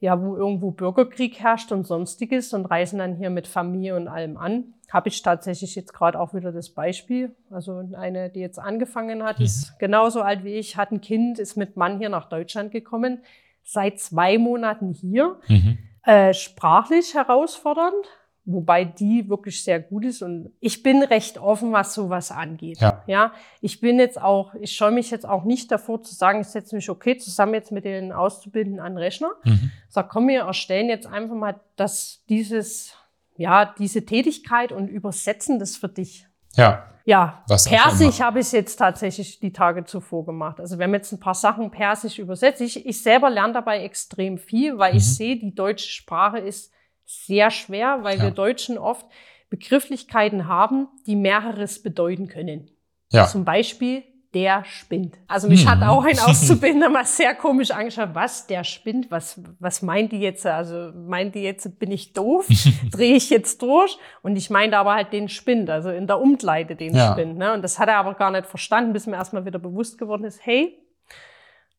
ja, 0.02 0.22
wo 0.22 0.36
irgendwo 0.36 0.72
Bürgerkrieg 0.72 1.40
herrscht 1.40 1.72
und 1.72 1.88
sonstiges 1.88 2.54
und 2.54 2.66
reisen 2.66 3.00
dann 3.00 3.16
hier 3.16 3.30
mit 3.30 3.48
Familie 3.48 3.96
und 3.96 4.10
allem 4.10 4.36
an. 4.36 4.74
Habe 4.92 5.08
ich 5.08 5.22
tatsächlich 5.22 5.76
jetzt 5.76 5.94
gerade 5.94 6.20
auch 6.20 6.34
wieder 6.34 6.52
das 6.52 6.72
Beispiel. 6.72 7.34
Also 7.50 7.82
eine, 7.94 8.30
die 8.30 8.42
jetzt 8.42 8.60
angefangen 8.60 9.24
hat, 9.24 9.40
ist 9.40 9.72
mhm. 9.72 9.76
genauso 9.80 10.22
alt 10.22 10.44
wie 10.44 10.56
ich, 10.56 10.76
hat 10.76 10.92
ein 10.92 11.00
Kind, 11.00 11.40
ist 11.40 11.56
mit 11.56 11.78
Mann 11.78 11.98
hier 11.98 12.10
nach 12.10 12.28
Deutschland 12.28 12.74
gekommen 12.74 13.22
seit 13.64 14.00
zwei 14.00 14.38
Monaten 14.38 14.94
hier. 14.94 15.40
Mhm. 15.48 15.78
Äh, 16.04 16.34
sprachlich 16.34 17.14
herausfordernd, 17.14 18.08
wobei 18.46 18.86
die 18.86 19.30
wirklich 19.30 19.64
sehr 19.64 19.80
gut 19.80 20.04
ist 20.04 20.24
und 20.24 20.52
ich 20.60 20.82
bin 20.82 21.04
recht 21.04 21.38
offen, 21.38 21.72
was 21.74 21.94
sowas 21.94 22.32
angeht. 22.32 22.82
Ja. 22.82 23.04
ja, 23.06 23.34
ich 23.62 23.82
bin 23.82 24.00
jetzt 24.00 24.20
auch, 24.20 24.56
ich 24.56 24.76
scheue 24.76 24.92
mich 24.92 25.12
jetzt 25.12 25.28
auch 25.28 25.44
nicht 25.44 25.72
davor 25.72 26.02
zu 26.02 26.16
sagen, 26.16 26.42
ich 26.42 26.48
setze 26.48 26.76
mich 26.76 26.90
okay 26.90 27.18
zusammen 27.18 27.54
jetzt 27.54 27.72
mit 27.72 27.86
den 27.86 28.12
Auszubildenden 28.12 28.82
an 28.82 28.94
den 28.94 28.98
Rechner. 28.98 29.32
Mhm. 29.44 29.72
Sag, 29.90 30.10
komm, 30.10 30.28
wir 30.28 30.42
erstellen 30.42 30.90
jetzt 30.90 31.06
einfach 31.06 31.36
mal 31.36 31.60
das, 31.76 32.24
dieses, 32.28 32.96
ja, 33.38 33.72
diese 33.78 34.04
Tätigkeit 34.04 34.72
und 34.72 34.88
übersetzen 34.88 35.60
das 35.60 35.78
für 35.78 35.90
dich. 35.90 36.26
Ja. 36.56 36.88
Ja, 37.04 37.44
Was 37.48 37.68
Persisch 37.68 38.22
habe 38.22 38.40
ich 38.40 38.52
jetzt 38.52 38.76
tatsächlich 38.76 39.40
die 39.40 39.52
Tage 39.52 39.86
zuvor 39.86 40.24
gemacht. 40.24 40.60
Also 40.60 40.78
wir 40.78 40.84
haben 40.84 40.94
jetzt 40.94 41.12
ein 41.12 41.20
paar 41.20 41.34
Sachen 41.34 41.72
Persisch 41.72 42.20
übersetzt. 42.20 42.62
Ich, 42.62 42.86
ich 42.86 43.02
selber 43.02 43.30
lerne 43.30 43.54
dabei 43.54 43.84
extrem 43.84 44.38
viel, 44.38 44.78
weil 44.78 44.92
mhm. 44.92 44.98
ich 44.98 45.16
sehe, 45.16 45.38
die 45.38 45.56
deutsche 45.56 45.90
Sprache 45.90 46.38
ist 46.38 46.72
sehr 47.06 47.50
schwer, 47.50 48.00
weil 48.04 48.18
ja. 48.18 48.26
wir 48.26 48.32
Deutschen 48.32 48.78
oft 48.78 49.06
Begrifflichkeiten 49.50 50.48
haben, 50.48 50.88
die 51.08 51.16
mehreres 51.16 51.82
bedeuten 51.82 52.28
können. 52.28 52.70
Ja. 53.12 53.28
Zum 53.28 53.46
Beispiel 53.46 54.04
der 54.34 54.64
spinnt. 54.64 55.18
Also 55.28 55.48
mich 55.48 55.66
mhm. 55.66 55.70
hat 55.70 55.84
auch 55.84 56.06
ein 56.06 56.18
Auszubildender 56.26 56.90
mal 56.90 57.06
sehr 57.06 57.36
komisch 57.36 57.72
angeschaut, 57.72 58.10
was, 58.14 58.48
der 58.48 58.64
spinnt, 58.64 59.12
was, 59.12 59.42
was 59.60 59.82
meint 59.82 60.12
die 60.12 60.20
jetzt? 60.20 60.46
Also 60.46 60.92
meint 60.96 61.36
die 61.36 61.42
jetzt, 61.42 61.80
bin 61.80 61.92
ich 61.92 62.14
doof? 62.14 62.48
Drehe 62.92 63.16
ich 63.16 63.30
jetzt 63.30 63.62
durch? 63.62 63.98
Und 64.22 64.36
ich 64.36 64.50
meinte 64.50 64.78
aber 64.78 64.94
halt 64.94 65.12
den 65.14 65.28
Spind, 65.28 65.70
also 65.70 65.90
in 65.90 66.08
der 66.08 66.20
Umkleide 66.20 66.76
den 66.76 66.96
ja. 66.96 67.12
Spind. 67.12 67.38
Ne? 67.38 67.54
Und 67.54 67.62
das 67.62 67.78
hat 67.80 67.90
er 67.90 67.98
aber 67.98 68.14
gar 68.14 68.32
nicht 68.32 68.46
verstanden, 68.46 68.94
bis 68.94 69.08
mir 69.08 69.18
erstmal 69.18 69.46
wieder 69.46 69.60
bewusst 69.60 69.98
geworden 69.98 70.24
ist, 70.24 70.40
hey, 70.46 70.78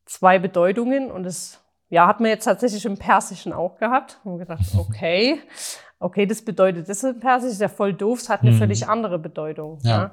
zwei 0.05 0.39
Bedeutungen 0.39 1.11
und 1.11 1.25
das 1.25 1.63
ja, 1.93 2.07
hat 2.07 2.21
man 2.21 2.31
jetzt 2.31 2.45
tatsächlich 2.45 2.87
im 2.87 2.97
Persischen 2.97 3.53
auch 3.53 3.77
gehabt. 3.77 4.19
Und 4.25 4.39
gedacht, 4.39 4.63
okay, 4.79 5.41
okay, 5.99 6.25
das 6.25 6.43
bedeutet 6.43 6.89
das 6.89 7.05
im 7.05 7.21
Persischen, 7.21 7.53
ist 7.53 7.61
ja 7.61 7.69
voll 7.69 7.93
doof, 7.93 8.21
es 8.21 8.31
hat 8.31 8.41
eine 8.41 8.53
mhm. 8.53 8.57
völlig 8.57 8.89
andere 8.89 9.19
Bedeutung. 9.19 9.79
Ja. 9.83 9.91
ja. 9.91 10.11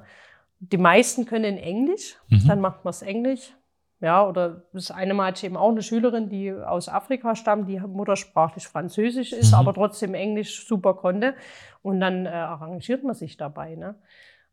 Die 0.59 0.77
meisten 0.77 1.25
können 1.25 1.57
Englisch, 1.57 2.17
mhm. 2.29 2.47
dann 2.47 2.61
macht 2.61 2.83
man 2.83 2.91
es 2.91 3.01
Englisch. 3.01 3.53
Ja, 4.01 4.25
oder 4.25 4.63
das 4.71 4.91
eine 4.91 5.13
Mal 5.13 5.27
hatte 5.27 5.39
ich 5.39 5.43
eben 5.43 5.57
auch 5.57 5.71
eine 5.71 5.81
Schülerin, 5.81 6.29
die 6.29 6.53
aus 6.53 6.87
Afrika 6.87 7.35
stammt, 7.35 7.67
die 7.67 7.79
muttersprachlich 7.79 8.65
Französisch 8.65 9.33
ist, 9.33 9.51
mhm. 9.51 9.57
aber 9.57 9.73
trotzdem 9.73 10.13
Englisch 10.13 10.65
super 10.65 10.93
konnte. 10.93 11.35
Und 11.81 11.99
dann 11.99 12.25
äh, 12.25 12.29
arrangiert 12.29 13.03
man 13.03 13.13
sich 13.13 13.35
dabei. 13.35 13.75
Ne? 13.75 13.95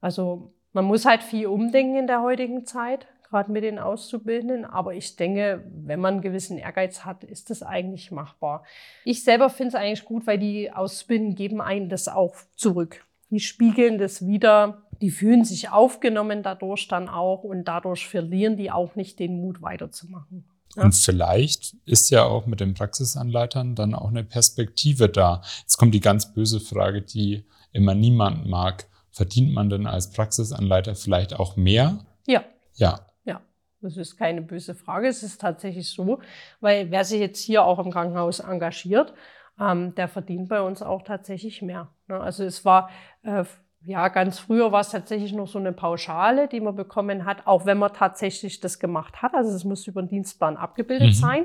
Also 0.01 0.53
man 0.73 0.85
muss 0.85 1.07
halt 1.07 1.23
viel 1.23 1.47
umdenken 1.47 1.97
in 1.97 2.07
der 2.09 2.23
heutigen 2.23 2.66
Zeit, 2.66 3.07
gerade 3.23 3.53
mit 3.53 3.62
den 3.62 3.79
Auszubildenden. 3.79 4.64
Aber 4.64 4.95
ich 4.95 5.14
denke, 5.14 5.64
wenn 5.73 6.01
man 6.01 6.14
einen 6.14 6.23
gewissen 6.23 6.59
Ehrgeiz 6.59 7.05
hat, 7.05 7.23
ist 7.23 7.51
das 7.51 7.62
eigentlich 7.62 8.11
machbar. 8.11 8.64
Ich 9.05 9.23
selber 9.23 9.49
finde 9.49 9.69
es 9.69 9.75
eigentlich 9.77 10.05
gut, 10.05 10.27
weil 10.27 10.38
die 10.38 10.73
Auszubildenden 10.73 11.37
geben 11.37 11.61
einen 11.61 11.88
das 11.88 12.09
auch 12.09 12.35
zurück. 12.57 13.07
Die 13.31 13.40
spiegeln 13.40 13.99
das 13.99 14.27
wieder 14.27 14.86
die 15.00 15.11
fühlen 15.11 15.44
sich 15.44 15.70
aufgenommen 15.70 16.42
dadurch 16.42 16.88
dann 16.88 17.09
auch 17.09 17.44
und 17.44 17.64
dadurch 17.64 18.09
verlieren 18.09 18.56
die 18.56 18.70
auch 18.70 18.96
nicht 18.96 19.18
den 19.18 19.40
Mut 19.40 19.62
weiterzumachen. 19.62 20.44
Ja. 20.76 20.85
Und 20.85 20.94
vielleicht 20.94 21.74
ist 21.87 22.11
ja 22.11 22.24
auch 22.24 22.46
mit 22.46 22.61
den 22.61 22.74
Praxisanleitern 22.74 23.74
dann 23.74 23.94
auch 23.94 24.09
eine 24.09 24.24
Perspektive 24.24 25.09
da. 25.09 25.42
Jetzt 25.61 25.78
kommt 25.78 25.94
die 25.94 26.00
ganz 26.00 26.32
böse 26.32 26.61
Frage, 26.61 27.02
die 27.02 27.46
immer 27.72 27.94
niemand 27.94 28.46
mag. 28.46 28.87
Verdient 29.11 29.52
man 29.52 29.70
denn 29.70 29.87
als 29.87 30.11
Praxisanleiter 30.11 30.94
vielleicht 30.94 31.35
auch 31.35 31.56
mehr? 31.56 32.04
Ja. 32.26 32.44
Ja. 32.74 33.06
Ja, 33.24 33.40
das 33.80 33.96
ist 33.96 34.18
keine 34.18 34.42
böse 34.42 34.74
Frage. 34.74 35.09
Es 35.09 35.22
ist 35.22 35.40
tatsächlich 35.40 35.88
so, 35.88 36.20
weil 36.61 36.90
wer 36.90 37.04
sich 37.04 37.20
jetzt 37.20 37.40
hier 37.40 37.64
auch 37.64 37.78
im 37.78 37.90
Krankenhaus 37.90 38.40
engagiert, 38.40 39.14
ähm, 39.59 39.94
der 39.94 40.09
verdient 40.09 40.48
bei 40.48 40.61
uns 40.61 40.82
auch 40.82 41.02
tatsächlich 41.02 41.62
mehr. 41.62 41.88
Ne? 42.09 42.20
Also 42.20 42.44
es 42.44 42.64
war 42.66 42.90
äh, 43.22 43.44
ja, 43.87 44.09
ganz 44.09 44.40
früher 44.40 44.72
war 44.72 44.81
es 44.81 44.90
tatsächlich 44.90 45.33
noch 45.33 45.46
so 45.46 45.59
eine 45.59 45.72
Pauschale, 45.72 46.49
die 46.49 46.61
man 46.61 46.75
bekommen 46.75 47.25
hat, 47.25 47.46
auch 47.46 47.66
wenn 47.66 47.79
man 47.79 47.92
tatsächlich 47.92 48.59
das 48.61 48.81
gemacht 48.81 49.22
hat. 49.22 49.35
Also 49.35 49.55
es 49.55 49.64
muss 49.64 49.87
über 49.87 50.03
den 50.03 50.09
Dienstplan 50.09 50.57
abgebildet 50.57 51.11
mhm. 51.11 51.14
sein. 51.14 51.44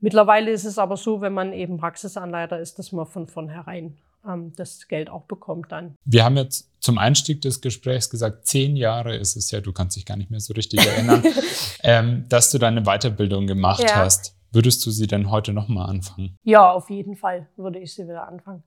Mittlerweile 0.00 0.50
ist 0.50 0.64
es 0.64 0.78
aber 0.78 0.96
so, 0.96 1.20
wenn 1.20 1.32
man 1.32 1.52
eben 1.52 1.76
Praxisanleiter 1.78 2.58
ist, 2.58 2.78
dass 2.78 2.90
man 2.90 3.06
von 3.06 3.28
vornherein 3.28 3.98
ähm, 4.26 4.52
das 4.56 4.88
Geld 4.88 5.10
auch 5.10 5.24
bekommt 5.24 5.70
dann. 5.70 5.94
Wir 6.04 6.24
haben 6.24 6.36
jetzt 6.36 6.70
zum 6.80 6.98
Einstieg 6.98 7.40
des 7.42 7.60
Gesprächs 7.60 8.10
gesagt, 8.10 8.46
zehn 8.46 8.76
Jahre 8.76 9.16
ist 9.16 9.36
es 9.36 9.50
ja, 9.52 9.60
du 9.60 9.72
kannst 9.72 9.96
dich 9.96 10.06
gar 10.06 10.16
nicht 10.16 10.30
mehr 10.30 10.40
so 10.40 10.54
richtig 10.54 10.84
erinnern, 10.84 11.22
ähm, 11.84 12.24
dass 12.28 12.50
du 12.50 12.58
deine 12.58 12.82
Weiterbildung 12.82 13.46
gemacht 13.46 13.84
ja. 13.84 13.96
hast. 13.96 14.36
Würdest 14.52 14.84
du 14.84 14.90
sie 14.90 15.06
denn 15.06 15.30
heute 15.30 15.52
nochmal 15.52 15.88
anfangen? 15.88 16.36
Ja, 16.42 16.72
auf 16.72 16.90
jeden 16.90 17.14
Fall 17.14 17.46
würde 17.56 17.78
ich 17.78 17.94
sie 17.94 18.08
wieder 18.08 18.26
anfangen. 18.26 18.64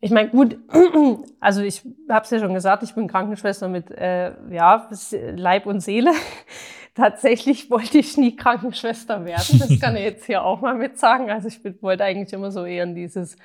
Ich 0.00 0.10
meine, 0.10 0.30
gut, 0.30 0.58
also 1.40 1.60
ich 1.62 1.82
habe 2.08 2.24
es 2.24 2.30
ja 2.30 2.38
schon 2.38 2.54
gesagt, 2.54 2.82
ich 2.82 2.94
bin 2.94 3.06
Krankenschwester 3.06 3.68
mit 3.68 3.90
äh, 3.90 4.32
ja, 4.50 4.88
Leib 5.36 5.66
und 5.66 5.80
Seele. 5.80 6.12
Tatsächlich 6.94 7.70
wollte 7.70 7.98
ich 7.98 8.16
nie 8.16 8.34
Krankenschwester 8.34 9.24
werden. 9.24 9.58
Das 9.58 9.78
kann 9.80 9.96
ich 9.96 10.02
jetzt 10.02 10.26
hier 10.26 10.42
auch 10.42 10.60
mal 10.60 10.74
mit 10.74 10.98
sagen. 10.98 11.30
Also 11.30 11.48
ich 11.48 11.60
wollte 11.82 12.04
eigentlich 12.04 12.32
immer 12.32 12.50
so 12.50 12.64
eher 12.64 12.84
in 12.84 12.94
dieses 12.94 13.36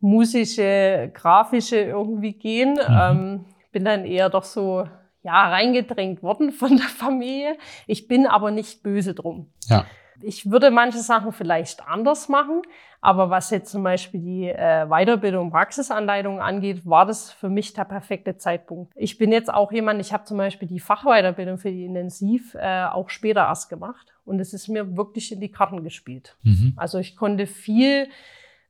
musische, 0.00 1.10
grafische 1.14 1.76
irgendwie 1.76 2.32
gehen. 2.32 2.74
Mhm. 2.74 2.98
Ähm, 3.00 3.44
bin 3.72 3.84
dann 3.84 4.04
eher 4.04 4.28
doch 4.28 4.44
so, 4.44 4.88
ja, 5.22 5.48
reingedrängt 5.48 6.22
worden 6.22 6.52
von 6.52 6.76
der 6.76 6.86
Familie. 6.86 7.56
Ich 7.86 8.08
bin 8.08 8.26
aber 8.26 8.50
nicht 8.50 8.82
böse 8.82 9.14
drum. 9.14 9.52
Ja. 9.68 9.84
Ich 10.22 10.50
würde 10.50 10.70
manche 10.70 10.98
Sachen 10.98 11.32
vielleicht 11.32 11.86
anders 11.86 12.28
machen, 12.28 12.62
aber 13.00 13.30
was 13.30 13.50
jetzt 13.50 13.70
zum 13.70 13.82
Beispiel 13.82 14.20
die 14.20 14.48
äh, 14.48 14.86
Weiterbildung, 14.86 15.50
Praxisanleitung 15.50 16.40
angeht, 16.40 16.86
war 16.86 17.04
das 17.04 17.30
für 17.30 17.48
mich 17.48 17.72
der 17.74 17.84
perfekte 17.84 18.36
Zeitpunkt. 18.36 18.92
Ich 18.96 19.18
bin 19.18 19.32
jetzt 19.32 19.52
auch 19.52 19.72
jemand, 19.72 20.00
ich 20.00 20.12
habe 20.12 20.24
zum 20.24 20.38
Beispiel 20.38 20.68
die 20.68 20.80
Fachweiterbildung 20.80 21.58
für 21.58 21.70
die 21.70 21.84
Intensiv 21.84 22.54
äh, 22.54 22.84
auch 22.84 23.10
später 23.10 23.42
erst 23.42 23.68
gemacht 23.68 24.14
und 24.24 24.40
es 24.40 24.54
ist 24.54 24.68
mir 24.68 24.96
wirklich 24.96 25.32
in 25.32 25.40
die 25.40 25.50
Karten 25.50 25.84
gespielt. 25.84 26.36
Mhm. 26.42 26.72
Also 26.76 26.98
ich 26.98 27.16
konnte 27.16 27.46
viel 27.46 28.08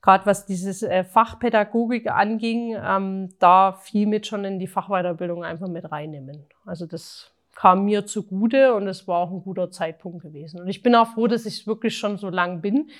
gerade 0.04 0.26
was 0.26 0.44
dieses 0.44 0.82
äh, 0.82 1.02
Fachpädagogik 1.02 2.10
anging, 2.10 2.76
ähm, 2.78 3.30
da 3.38 3.72
viel 3.72 4.06
mit 4.06 4.26
schon 4.26 4.44
in 4.44 4.58
die 4.58 4.66
Fachweiterbildung 4.66 5.44
einfach 5.44 5.68
mit 5.68 5.90
reinnehmen. 5.90 6.44
Also 6.66 6.84
das 6.84 7.32
kam 7.54 7.84
mir 7.84 8.06
zugute 8.06 8.74
und 8.74 8.86
es 8.88 9.06
war 9.06 9.18
auch 9.18 9.30
ein 9.30 9.42
guter 9.42 9.70
Zeitpunkt 9.70 10.22
gewesen. 10.22 10.60
Und 10.60 10.68
ich 10.68 10.82
bin 10.82 10.94
auch 10.94 11.08
froh, 11.08 11.26
dass 11.26 11.46
ich 11.46 11.66
wirklich 11.66 11.96
schon 11.96 12.16
so 12.16 12.28
lang 12.28 12.60
bin, 12.60 12.90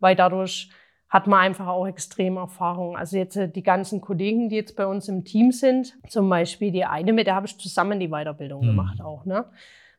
weil 0.00 0.16
dadurch 0.16 0.70
hat 1.08 1.26
man 1.26 1.40
einfach 1.40 1.66
auch 1.66 1.86
extrem 1.86 2.36
Erfahrung. 2.36 2.96
Also 2.96 3.16
jetzt 3.16 3.36
äh, 3.36 3.48
die 3.48 3.62
ganzen 3.62 4.00
Kollegen, 4.00 4.48
die 4.48 4.56
jetzt 4.56 4.76
bei 4.76 4.86
uns 4.86 5.08
im 5.08 5.24
Team 5.24 5.52
sind, 5.52 5.94
zum 6.08 6.28
Beispiel 6.28 6.70
die 6.70 6.84
eine, 6.84 7.12
mit 7.12 7.26
der 7.26 7.34
habe 7.34 7.46
ich 7.46 7.56
zusammen 7.58 7.98
die 7.98 8.08
Weiterbildung 8.08 8.62
mhm. 8.62 8.66
gemacht 8.66 9.00
auch, 9.00 9.24
ne? 9.24 9.46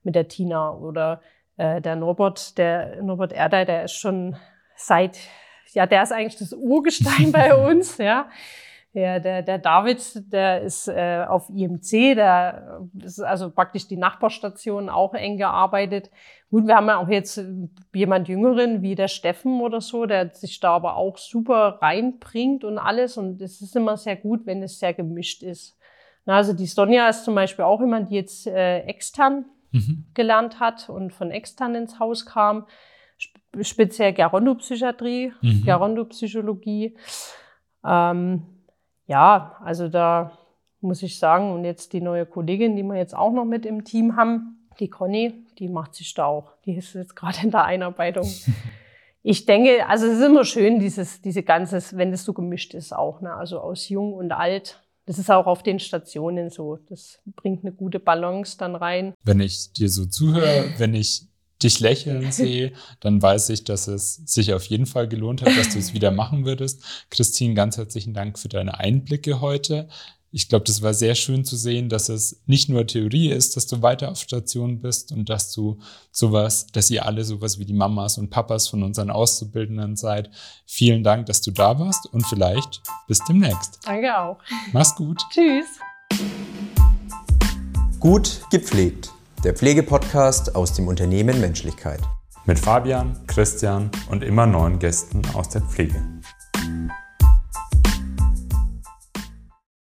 Mit 0.04 0.16
der 0.16 0.28
Tina 0.28 0.72
oder 0.72 1.22
äh, 1.58 1.82
der 1.82 1.96
Norbert, 1.96 2.58
der 2.58 3.02
Norbert 3.02 3.34
Erdei, 3.34 3.66
der 3.66 3.86
ist 3.86 3.96
schon 3.96 4.36
seit, 4.76 5.20
ja, 5.74 5.86
der 5.88 6.04
ist 6.04 6.14
eigentlich 6.14 6.38
das 6.38 6.54
Urgestein 6.54 7.32
bei 7.34 7.56
uns, 7.56 7.98
ja. 7.98 8.30
Ja, 8.94 9.20
der, 9.20 9.44
der 9.44 9.60
David, 9.60 10.34
der 10.34 10.62
ist 10.62 10.88
äh, 10.88 11.24
auf 11.28 11.48
IMC, 11.50 12.16
der 12.16 12.82
ist 13.04 13.20
also 13.20 13.52
praktisch 13.52 13.88
die 13.88 13.98
Nachbarstation 13.98 14.90
auch 14.90 15.14
eng 15.14 15.38
gearbeitet. 15.38 16.10
Gut, 16.50 16.66
wir 16.66 16.76
haben 16.76 16.88
ja 16.88 16.98
auch 16.98 17.08
jetzt 17.08 17.40
jemand 17.94 18.28
Jüngeren 18.28 18.82
wie 18.82 18.96
der 18.96 19.08
Steffen 19.08 19.62
oder 19.62 19.80
so, 19.80 20.08
der 20.08 20.34
sich 20.34 20.60
da 20.60 20.72
aber 20.72 20.96
auch 20.96 21.20
super 21.20 21.78
reinbringt 21.82 22.64
und 22.64 22.80
alles. 22.80 23.18
Und 23.18 23.40
es 23.42 23.62
ist 23.62 23.76
immer 23.76 23.96
sehr 23.96 24.16
gut, 24.16 24.48
wenn 24.48 24.64
es 24.64 24.80
sehr 24.80 24.96
gemischt 24.96 25.44
ist. 25.44 25.78
Na, 26.26 26.38
also 26.38 26.54
die 26.54 26.66
Sonja 26.66 27.10
ist 27.10 27.26
zum 27.26 27.36
Beispiel 27.36 27.66
auch 27.66 27.82
jemand, 27.82 28.10
die 28.10 28.16
jetzt 28.16 28.48
äh, 28.48 28.80
extern 28.80 29.46
mhm. 29.72 30.06
gelernt 30.16 30.60
hat 30.60 30.90
und 30.90 31.14
von 31.14 31.30
extern 31.30 31.76
ins 31.76 32.00
Haus 32.00 32.26
kam. 32.26 32.66
Speziell 33.62 34.14
Gerontopsychiatrie, 34.14 35.32
mhm. 35.42 35.64
Gerontopsychologie. 35.64 36.98
Ähm, 37.86 38.59
ja, 39.10 39.58
also 39.64 39.90
da 39.90 40.38
muss 40.82 41.02
ich 41.02 41.18
sagen, 41.18 41.52
und 41.52 41.66
jetzt 41.66 41.94
die 41.94 42.00
neue 42.00 42.26
Kollegin, 42.26 42.76
die 42.76 42.84
wir 42.84 42.96
jetzt 42.96 43.16
auch 43.16 43.34
noch 43.34 43.44
mit 43.44 43.66
im 43.66 43.84
Team 43.84 44.16
haben, 44.16 44.68
die 44.80 44.88
Conny, 44.88 45.34
die 45.58 45.68
macht 45.68 45.96
sich 45.96 46.14
da 46.14 46.26
auch. 46.26 46.54
Die 46.66 46.76
ist 46.76 46.94
jetzt 46.94 47.16
gerade 47.16 47.40
in 47.44 47.52
der 47.52 47.66
Einarbeitung. 47.66 48.28
Ich 49.22 49.46
denke, 49.46 49.86
also 49.86 50.06
es 50.06 50.18
ist 50.18 50.26
immer 50.26 50.46
schön, 50.46 50.80
dieses, 50.80 51.22
diese 51.22 51.44
ganze, 51.44 51.84
wenn 51.98 52.10
das 52.10 52.24
so 52.24 52.32
gemischt 52.32 52.74
ist 52.74 52.96
auch, 52.96 53.20
ne? 53.20 53.34
also 53.34 53.60
aus 53.60 53.90
jung 53.90 54.14
und 54.14 54.32
alt. 54.32 54.82
Das 55.08 55.20
ist 55.20 55.30
auch 55.30 55.46
auf 55.46 55.62
den 55.62 55.80
Stationen 55.80 56.50
so. 56.50 56.78
Das 56.88 57.20
bringt 57.36 57.66
eine 57.66 57.74
gute 57.74 58.00
Balance 58.00 58.58
dann 58.58 58.76
rein. 58.76 59.14
Wenn 59.26 59.42
ich 59.42 59.74
dir 59.74 59.90
so 59.90 60.06
zuhöre, 60.06 60.74
wenn 60.78 60.94
ich 60.94 61.28
dich 61.64 61.80
lächeln 61.80 62.32
sehe, 62.32 62.74
dann 63.00 63.22
weiß 63.22 63.50
ich, 63.50 63.64
dass 63.64 63.88
es 63.88 64.16
sich 64.26 64.54
auf 64.54 64.66
jeden 64.66 64.86
Fall 64.86 65.08
gelohnt 65.08 65.42
hat, 65.42 65.58
dass 65.58 65.70
du 65.70 65.80
es 65.80 65.94
wieder 65.94 66.12
machen 66.12 66.46
würdest. 66.46 66.84
Christine, 67.10 67.54
ganz 67.54 67.78
herzlichen 67.78 68.14
Dank 68.14 68.40
für 68.40 68.50
deine 68.50 68.80
Einblicke 68.80 69.42
heute. 69.42 69.88
Ich 70.32 70.48
glaube, 70.48 70.66
das 70.66 70.84
war 70.84 70.94
sehr 70.94 71.16
schön 71.16 71.44
zu 71.44 71.58
sehen, 71.58 71.90
dass 71.90 72.08
es 72.08 72.44
nicht 72.46 72.70
nur 72.70 72.86
Theorie 72.86 73.32
ist, 73.32 73.58
dass 73.58 73.66
du 73.66 73.82
weiter 73.82 74.12
auf 74.12 74.20
Station 74.20 74.80
bist 74.80 75.12
und 75.12 75.28
dass 75.28 75.52
du 75.52 75.80
sowas, 76.12 76.68
dass 76.68 76.92
ihr 76.92 77.06
alle 77.06 77.24
sowas 77.24 77.58
wie 77.58 77.66
die 77.66 77.74
Mamas 77.74 78.20
und 78.20 78.30
Papas 78.30 78.68
von 78.68 78.84
unseren 78.84 79.10
Auszubildenden 79.10 79.96
seid. 79.96 80.30
Vielen 80.68 81.04
Dank, 81.04 81.26
dass 81.26 81.42
du 81.42 81.50
da 81.50 81.80
warst 81.80 82.06
und 82.14 82.28
vielleicht 82.28 82.82
bis 83.08 83.20
demnächst. 83.28 83.80
Danke 83.84 84.16
auch. 84.16 84.38
Mach's 84.72 84.96
gut. 84.96 85.20
Tschüss. 85.32 85.66
Gut 88.00 88.42
gepflegt 88.52 89.12
der 89.44 89.54
Pflegepodcast 89.54 90.56
aus 90.56 90.74
dem 90.74 90.88
Unternehmen 90.88 91.40
Menschlichkeit. 91.40 92.02
Mit 92.46 92.60
Fabian, 92.60 93.18
Christian 93.28 93.90
und 94.10 94.24
immer 94.24 94.46
neuen 94.46 94.80
Gästen 94.80 95.22
aus 95.34 95.50
der 95.50 95.62
Pflege. 95.62 96.02